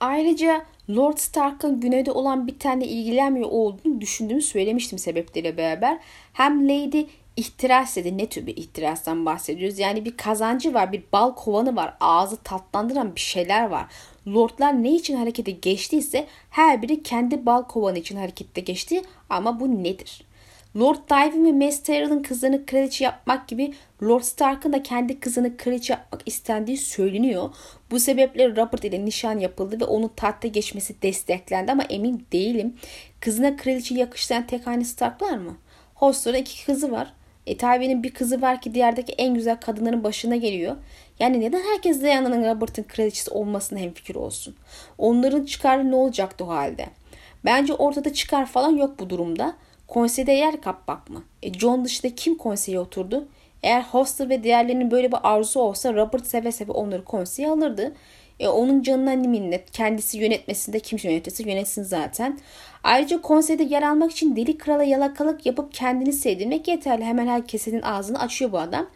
Ayrıca 0.00 0.64
Lord 0.90 1.18
Stark'ın 1.18 1.80
güneyde 1.80 2.12
olan 2.12 2.46
bir 2.46 2.58
tane 2.58 2.86
ilgilenmiyor 2.86 3.48
olduğunu 3.50 4.00
düşündüğümü 4.00 4.42
söylemiştim 4.42 4.98
sebepleriyle 4.98 5.56
beraber. 5.56 5.98
Hem 6.32 6.68
Lady 6.68 7.06
ihtiras 7.36 7.96
dedi. 7.96 8.18
Ne 8.18 8.26
tür 8.26 8.46
bir 8.46 8.56
ihtirastan 8.56 9.26
bahsediyoruz? 9.26 9.78
Yani 9.78 10.04
bir 10.04 10.16
kazancı 10.16 10.74
var, 10.74 10.92
bir 10.92 11.02
bal 11.12 11.34
kovanı 11.34 11.76
var, 11.76 11.96
ağzı 12.00 12.36
tatlandıran 12.36 13.14
bir 13.14 13.20
şeyler 13.20 13.66
var. 13.66 13.86
Lordlar 14.28 14.82
ne 14.82 14.94
için 14.94 15.16
harekete 15.16 15.50
geçtiyse 15.50 16.26
her 16.50 16.82
biri 16.82 17.02
kendi 17.02 17.46
bal 17.46 17.62
kovanı 17.62 17.98
için 17.98 18.16
harekette 18.16 18.60
geçti 18.60 19.02
ama 19.30 19.60
bu 19.60 19.84
nedir? 19.84 20.27
Lord 20.76 20.96
Tywin 21.08 21.44
ve 21.44 21.52
Mace 21.52 21.82
Tyrell'ın 21.82 22.22
kızını 22.22 22.66
kraliçe 22.66 23.04
yapmak 23.04 23.48
gibi 23.48 23.74
Lord 24.02 24.20
Stark'ın 24.20 24.72
da 24.72 24.82
kendi 24.82 25.20
kızını 25.20 25.56
kraliçe 25.56 25.92
yapmak 25.92 26.22
istendiği 26.26 26.76
söyleniyor. 26.76 27.50
Bu 27.90 28.00
sebeple 28.00 28.50
Robert 28.50 28.84
ile 28.84 29.04
nişan 29.04 29.38
yapıldı 29.38 29.80
ve 29.80 29.84
onun 29.84 30.08
tahta 30.08 30.48
geçmesi 30.48 31.02
desteklendi 31.02 31.72
ama 31.72 31.82
emin 31.82 32.26
değilim. 32.32 32.76
Kızına 33.20 33.56
kraliçe 33.56 33.94
yakıştıran 33.94 34.46
tek 34.46 34.68
aynı 34.68 34.84
Stark'lar 34.84 35.38
mı? 35.38 35.56
Hoster'ın 35.94 36.36
iki 36.36 36.66
kızı 36.66 36.90
var. 36.90 37.12
E 37.46 37.56
Tywin'in 37.56 38.02
bir 38.02 38.14
kızı 38.14 38.42
var 38.42 38.60
ki 38.60 38.74
diğerdeki 38.74 39.12
en 39.12 39.34
güzel 39.34 39.60
kadınların 39.60 40.04
başına 40.04 40.36
geliyor. 40.36 40.76
Yani 41.18 41.40
neden 41.40 41.62
herkes 41.72 42.02
Diana'nın 42.02 42.44
Robert'ın 42.44 42.82
kraliçesi 42.82 43.30
olmasına 43.30 43.78
hemfikir 43.78 44.14
olsun? 44.14 44.56
Onların 44.98 45.44
çıkarı 45.44 45.90
ne 45.90 45.94
olacaktı 45.94 46.44
o 46.44 46.48
halde? 46.48 46.86
Bence 47.44 47.74
ortada 47.74 48.12
çıkar 48.12 48.46
falan 48.46 48.76
yok 48.76 48.98
bu 48.98 49.10
durumda. 49.10 49.54
Konseyde 49.88 50.32
yer 50.32 50.60
kapmak 50.60 51.10
mı? 51.10 51.24
E 51.42 51.52
John 51.52 51.84
dışında 51.84 52.14
kim 52.14 52.34
konseye 52.34 52.80
oturdu? 52.80 53.28
Eğer 53.62 53.82
Hoster 53.82 54.28
ve 54.28 54.42
diğerlerinin 54.42 54.90
böyle 54.90 55.12
bir 55.12 55.18
arzu 55.22 55.60
olsa 55.60 55.94
Robert 55.94 56.26
seve 56.26 56.52
seve 56.52 56.72
onları 56.72 57.04
konseye 57.04 57.50
alırdı. 57.50 57.94
E, 58.40 58.48
onun 58.48 58.82
canına 58.82 59.14
minnet. 59.14 59.70
Kendisi 59.70 60.18
yönetmesinde 60.18 60.80
kim 60.80 60.98
yönetirse 61.02 61.50
yönetsin 61.50 61.82
zaten. 61.82 62.38
Ayrıca 62.84 63.20
konseyde 63.20 63.62
yer 63.62 63.82
almak 63.82 64.12
için 64.12 64.36
deli 64.36 64.58
krala 64.58 64.82
yalakalık 64.82 65.46
yapıp 65.46 65.74
kendini 65.74 66.12
sevdirmek 66.12 66.68
yeterli. 66.68 67.04
Hemen 67.04 67.26
herkesin 67.26 67.82
ağzını 67.82 68.20
açıyor 68.20 68.52
bu 68.52 68.58
adam. 68.58 68.86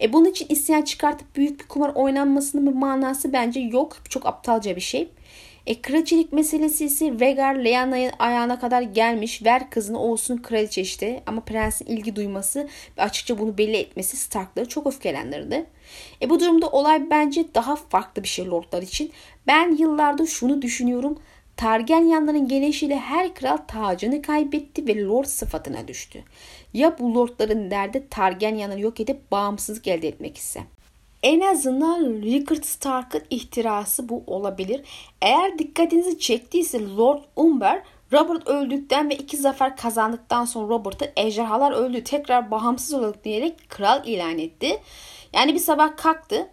E 0.00 0.12
bunun 0.12 0.30
için 0.30 0.46
isyan 0.48 0.82
çıkartıp 0.82 1.36
büyük 1.36 1.60
bir 1.60 1.68
kumar 1.68 1.94
oynanmasının 1.94 2.66
bir 2.66 2.72
manası 2.72 3.32
bence 3.32 3.60
yok. 3.60 3.96
Çok 4.08 4.26
aptalca 4.26 4.76
bir 4.76 4.80
şey. 4.80 5.08
E 5.70 5.82
kraliçelik 5.82 6.32
meselesi 6.32 6.84
ise 6.84 7.12
Rhaegar 7.20 7.54
Lyanna'nın 7.54 8.12
ayağına 8.18 8.60
kadar 8.60 8.82
gelmiş. 8.82 9.44
Ver 9.44 9.70
kızını 9.70 9.98
olsun 9.98 10.36
kraliçe 10.36 10.82
işte. 10.82 11.22
Ama 11.26 11.40
prensin 11.40 11.86
ilgi 11.86 12.16
duyması 12.16 12.68
ve 12.98 13.02
açıkça 13.02 13.38
bunu 13.38 13.58
belli 13.58 13.76
etmesi 13.76 14.16
Stark'ları 14.16 14.68
çok 14.68 14.86
öfkelendirdi. 14.86 15.66
E 16.22 16.30
bu 16.30 16.40
durumda 16.40 16.68
olay 16.68 17.10
bence 17.10 17.44
daha 17.54 17.76
farklı 17.76 18.22
bir 18.22 18.28
şey 18.28 18.46
lordlar 18.46 18.82
için. 18.82 19.12
Ben 19.46 19.76
yıllardır 19.76 20.26
şunu 20.26 20.62
düşünüyorum. 20.62 21.18
Targaryenların 21.56 22.48
gelişiyle 22.48 22.96
her 22.96 23.34
kral 23.34 23.56
tacını 23.56 24.22
kaybetti 24.22 24.86
ve 24.86 25.04
lord 25.04 25.24
sıfatına 25.24 25.88
düştü. 25.88 26.22
Ya 26.74 26.98
bu 26.98 27.14
lordların 27.14 27.70
derdi 27.70 28.06
Targaryenları 28.10 28.80
yok 28.80 29.00
edip 29.00 29.30
bağımsızlık 29.30 29.88
elde 29.88 30.08
etmek 30.08 30.36
ise? 30.36 30.60
En 31.22 31.40
azından 31.40 32.22
Rickard 32.22 32.62
Stark'ın 32.62 33.22
ihtirası 33.30 34.08
bu 34.08 34.22
olabilir. 34.26 34.80
Eğer 35.22 35.58
dikkatinizi 35.58 36.18
çektiyse 36.18 36.96
Lord 36.96 37.22
Umber 37.36 37.82
Robert 38.12 38.48
öldükten 38.48 39.10
ve 39.10 39.14
iki 39.14 39.36
zafer 39.36 39.76
kazandıktan 39.76 40.44
sonra 40.44 40.68
Robert'ı 40.68 41.12
ejderhalar 41.16 41.72
öldü 41.72 42.04
tekrar 42.04 42.50
bağımsız 42.50 42.94
olarak 42.94 43.24
diyerek 43.24 43.70
kral 43.70 44.06
ilan 44.06 44.38
etti. 44.38 44.80
Yani 45.32 45.54
bir 45.54 45.58
sabah 45.58 45.96
kalktı 45.96 46.48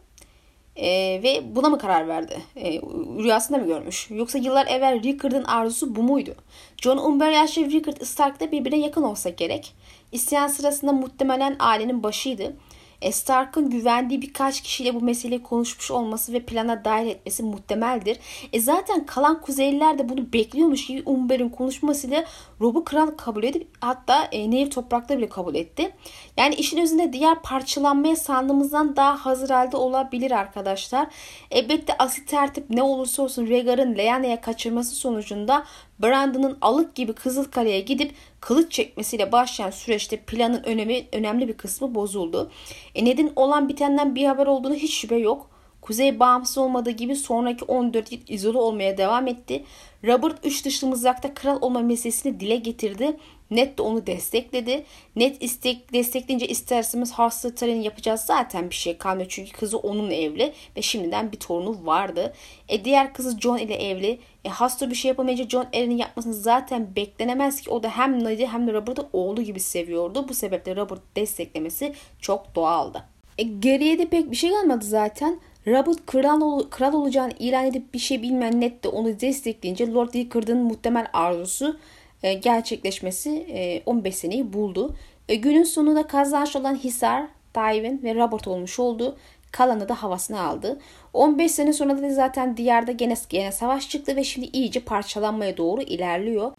e, 0.75 0.87
ve 1.23 1.55
buna 1.55 1.69
mı 1.69 1.79
karar 1.79 2.07
verdi? 2.07 2.41
E, 2.55 2.81
rüyasında 3.23 3.57
mı 3.57 3.65
görmüş? 3.65 4.07
Yoksa 4.09 4.37
yıllar 4.37 4.67
evvel 4.67 5.03
Rickard'ın 5.03 5.43
arzusu 5.43 5.95
bu 5.95 6.03
muydu? 6.03 6.35
John 6.77 6.97
Umber 6.97 7.31
yaşlı 7.31 7.71
Rickard 7.71 8.01
Stark 8.01 8.39
da 8.39 8.51
birbirine 8.51 8.79
yakın 8.79 9.03
olsa 9.03 9.29
gerek. 9.29 9.73
İsyan 10.11 10.47
sırasında 10.47 10.91
muhtemelen 10.93 11.55
ailenin 11.59 12.03
başıydı. 12.03 12.55
E, 13.01 13.11
Stark'ın 13.11 13.69
güvendiği 13.69 14.21
birkaç 14.21 14.61
kişiyle 14.61 14.95
bu 14.95 15.01
meseleyi 15.01 15.43
konuşmuş 15.43 15.91
olması 15.91 16.33
ve 16.33 16.39
plana 16.39 16.85
dahil 16.85 17.07
etmesi 17.07 17.43
muhtemeldir. 17.43 18.19
E 18.53 18.59
zaten 18.59 19.05
kalan 19.05 19.41
Kuzeyliler 19.41 19.99
de 19.99 20.09
bunu 20.09 20.33
bekliyormuş 20.33 20.85
gibi 20.87 21.03
Umber'in 21.05 21.49
konuşmasıyla 21.49 22.25
Rob'u 22.61 22.83
kral 22.83 23.07
kabul 23.07 23.43
edip 23.43 23.67
hatta 23.81 24.23
e, 24.31 24.51
Nehir 24.51 24.71
toprakta 24.71 25.17
bile 25.17 25.29
kabul 25.29 25.55
etti. 25.55 25.91
Yani 26.37 26.55
işin 26.55 26.81
özünde 26.81 27.13
diğer 27.13 27.41
parçalanmaya 27.41 28.15
sandığımızdan 28.15 28.95
daha 28.95 29.25
hazır 29.25 29.49
halde 29.49 29.77
olabilir 29.77 30.31
arkadaşlar. 30.31 31.07
Elbette 31.51 31.97
asil 31.97 32.25
tertip 32.25 32.69
ne 32.69 32.83
olursa 32.83 33.23
olsun 33.23 33.47
Rhaegar'ın 33.47 33.95
Lyana'ya 33.95 34.41
kaçırması 34.41 34.95
sonucunda 34.95 35.65
Brandon'ın 36.01 36.57
alık 36.61 36.95
gibi 36.95 37.13
Kızılkale'ye 37.13 37.79
gidip 37.79 38.13
kılıç 38.39 38.71
çekmesiyle 38.71 39.31
başlayan 39.31 39.69
süreçte 39.69 40.17
planın 40.17 40.63
önemi, 40.63 41.07
önemli 41.11 41.47
bir 41.47 41.53
kısmı 41.53 41.95
bozuldu. 41.95 42.51
E 42.95 43.05
Ned'in 43.05 43.31
olan 43.35 43.69
bitenden 43.69 44.15
bir 44.15 44.25
haber 44.25 44.47
olduğunu 44.47 44.75
hiç 44.75 44.93
şüphe 44.93 45.15
yok. 45.15 45.49
Kuzey 45.81 46.19
bağımsız 46.19 46.57
olmadığı 46.57 46.91
gibi 46.91 47.15
sonraki 47.15 47.65
14 47.65 48.11
yıl 48.11 48.19
izole 48.27 48.57
olmaya 48.57 48.97
devam 48.97 49.27
etti. 49.27 49.63
Robert 50.05 50.45
üç 50.45 50.65
dışlı 50.65 50.87
mızrakta 50.87 51.33
kral 51.33 51.57
olma 51.61 51.79
meselesini 51.79 52.39
dile 52.39 52.55
getirdi. 52.55 53.17
Ned 53.51 53.77
de 53.77 53.81
onu 53.81 54.07
destekledi. 54.07 54.83
Ned 55.15 55.35
istek, 55.39 55.93
destekleyince 55.93 56.47
isterseniz 56.47 57.13
Hospital'in 57.13 57.81
yapacağız 57.81 58.21
zaten 58.21 58.69
bir 58.69 58.75
şey 58.75 58.97
kalmıyor. 58.97 59.29
Çünkü 59.29 59.51
kızı 59.51 59.77
onun 59.77 60.11
evli 60.11 60.53
ve 60.77 60.81
şimdiden 60.81 61.31
bir 61.31 61.37
torunu 61.37 61.85
vardı. 61.85 62.33
E 62.69 62.85
diğer 62.85 63.13
kızı 63.13 63.39
John 63.39 63.57
ile 63.57 63.75
evli. 63.75 64.19
E 64.47 64.49
hasta 64.49 64.89
bir 64.89 64.95
şey 64.95 65.09
yapamayınca 65.09 65.49
John 65.49 65.67
Erin'in 65.73 65.97
yapmasını 65.97 66.33
zaten 66.33 66.95
beklenemez 66.95 67.61
ki. 67.61 67.69
O 67.69 67.83
da 67.83 67.89
hem 67.89 68.23
Ned'i 68.23 68.47
hem 68.47 68.67
de 68.67 68.73
Robert'ı 68.73 69.07
oğlu 69.13 69.41
gibi 69.41 69.59
seviyordu. 69.59 70.25
Bu 70.29 70.33
sebeple 70.33 70.75
Robert 70.75 71.01
desteklemesi 71.15 71.93
çok 72.19 72.55
doğaldı. 72.55 73.03
E 73.37 73.43
geriye 73.43 73.99
de 73.99 74.05
pek 74.05 74.31
bir 74.31 74.35
şey 74.35 74.51
kalmadı 74.51 74.85
zaten. 74.85 75.39
Robert 75.67 76.05
kral, 76.05 76.41
ol, 76.41 76.69
kral 76.69 76.93
olacağını 76.93 77.31
ilan 77.39 77.65
edip 77.65 77.93
bir 77.93 77.99
şey 77.99 78.21
bilmeyen 78.21 78.61
Ned 78.61 78.83
de 78.83 78.87
onu 78.87 79.19
destekleyince 79.19 79.91
Lord 79.91 80.13
Rickard'ın 80.13 80.57
muhtemel 80.57 81.07
arzusu 81.13 81.77
e, 82.23 82.33
gerçekleşmesi 82.33 83.29
e, 83.49 83.81
15 83.85 84.15
seneyi 84.15 84.53
buldu. 84.53 84.95
E, 85.29 85.35
günün 85.35 85.63
sonunda 85.63 86.07
kazanç 86.07 86.55
olan 86.55 86.75
Hisar, 86.75 87.27
Tywin 87.53 88.03
ve 88.03 88.15
Robert 88.15 88.47
olmuş 88.47 88.79
oldu. 88.79 89.17
Kalanı 89.57 89.89
da 89.89 90.03
havasını 90.03 90.41
aldı. 90.41 90.79
15 91.13 91.51
sene 91.51 91.73
sonra 91.73 92.01
da 92.01 92.13
zaten 92.13 92.57
diyarda 92.57 92.91
gene, 92.91 93.13
gene 93.29 93.51
savaş 93.51 93.89
çıktı 93.89 94.15
ve 94.15 94.23
şimdi 94.23 94.47
iyice 94.47 94.79
parçalanmaya 94.79 95.57
doğru 95.57 95.81
ilerliyor. 95.81 96.51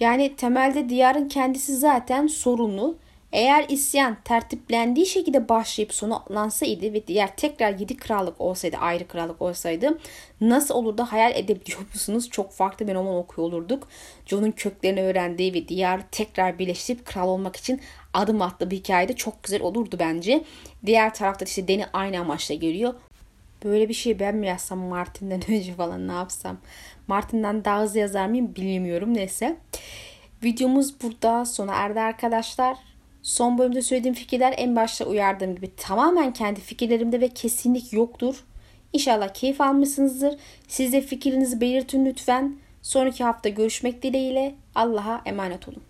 Yani 0.00 0.36
temelde 0.36 0.88
diyarın 0.88 1.28
kendisi 1.28 1.76
zaten 1.76 2.26
sorunlu 2.26 2.96
eğer 3.32 3.66
isyan 3.68 4.16
tertiplendiği 4.24 5.06
şekilde 5.06 5.48
başlayıp 5.48 5.94
sonlansaydı 5.94 6.92
ve 6.92 7.06
diğer 7.06 7.36
tekrar 7.36 7.78
yedi 7.78 7.96
krallık 7.96 8.40
olsaydı, 8.40 8.76
ayrı 8.76 9.08
krallık 9.08 9.42
olsaydı 9.42 9.98
nasıl 10.40 10.74
olur 10.74 10.98
da 10.98 11.12
hayal 11.12 11.36
edebiliyor 11.36 11.80
musunuz? 11.94 12.30
Çok 12.30 12.52
farklı 12.52 12.88
bir 12.88 12.94
roman 12.94 13.14
okuyor 13.14 13.48
olurduk. 13.48 13.88
John'un 14.26 14.50
köklerini 14.50 15.02
öğrendiği 15.02 15.54
ve 15.54 15.68
diğer 15.68 16.00
tekrar 16.10 16.58
birleştirip 16.58 17.06
kral 17.06 17.28
olmak 17.28 17.56
için 17.56 17.80
adım 18.14 18.42
attığı 18.42 18.70
bir 18.70 18.76
hikayede 18.76 19.12
çok 19.12 19.42
güzel 19.42 19.62
olurdu 19.62 19.96
bence. 19.98 20.44
Diğer 20.86 21.14
tarafta 21.14 21.44
işte 21.44 21.68
Deni 21.68 21.86
aynı 21.92 22.20
amaçla 22.20 22.54
geliyor. 22.54 22.94
Böyle 23.64 23.88
bir 23.88 23.94
şey 23.94 24.18
ben 24.18 24.36
mi 24.36 24.46
yazsam 24.46 24.78
Martin'den 24.78 25.42
önce 25.50 25.74
falan 25.74 26.08
ne 26.08 26.12
yapsam? 26.12 26.56
Martin'den 27.08 27.64
daha 27.64 27.82
hızlı 27.82 27.98
yazar 27.98 28.26
mıyım 28.26 28.54
bilmiyorum 28.54 29.14
neyse. 29.14 29.56
Videomuz 30.44 31.00
burada 31.02 31.44
sona 31.44 31.74
erdi 31.74 32.00
arkadaşlar. 32.00 32.85
Son 33.26 33.58
bölümde 33.58 33.82
söylediğim 33.82 34.14
fikirler 34.14 34.54
en 34.56 34.76
başta 34.76 35.04
uyardığım 35.04 35.54
gibi 35.54 35.76
tamamen 35.76 36.32
kendi 36.32 36.60
fikirlerimde 36.60 37.20
ve 37.20 37.28
kesinlik 37.28 37.92
yoktur. 37.92 38.44
İnşallah 38.92 39.28
keyif 39.28 39.60
almışsınızdır. 39.60 40.36
Siz 40.68 40.92
de 40.92 41.00
fikrinizi 41.00 41.60
belirtin 41.60 42.06
lütfen. 42.06 42.56
Sonraki 42.82 43.24
hafta 43.24 43.48
görüşmek 43.48 44.02
dileğiyle 44.02 44.54
Allah'a 44.74 45.22
emanet 45.24 45.68
olun. 45.68 45.82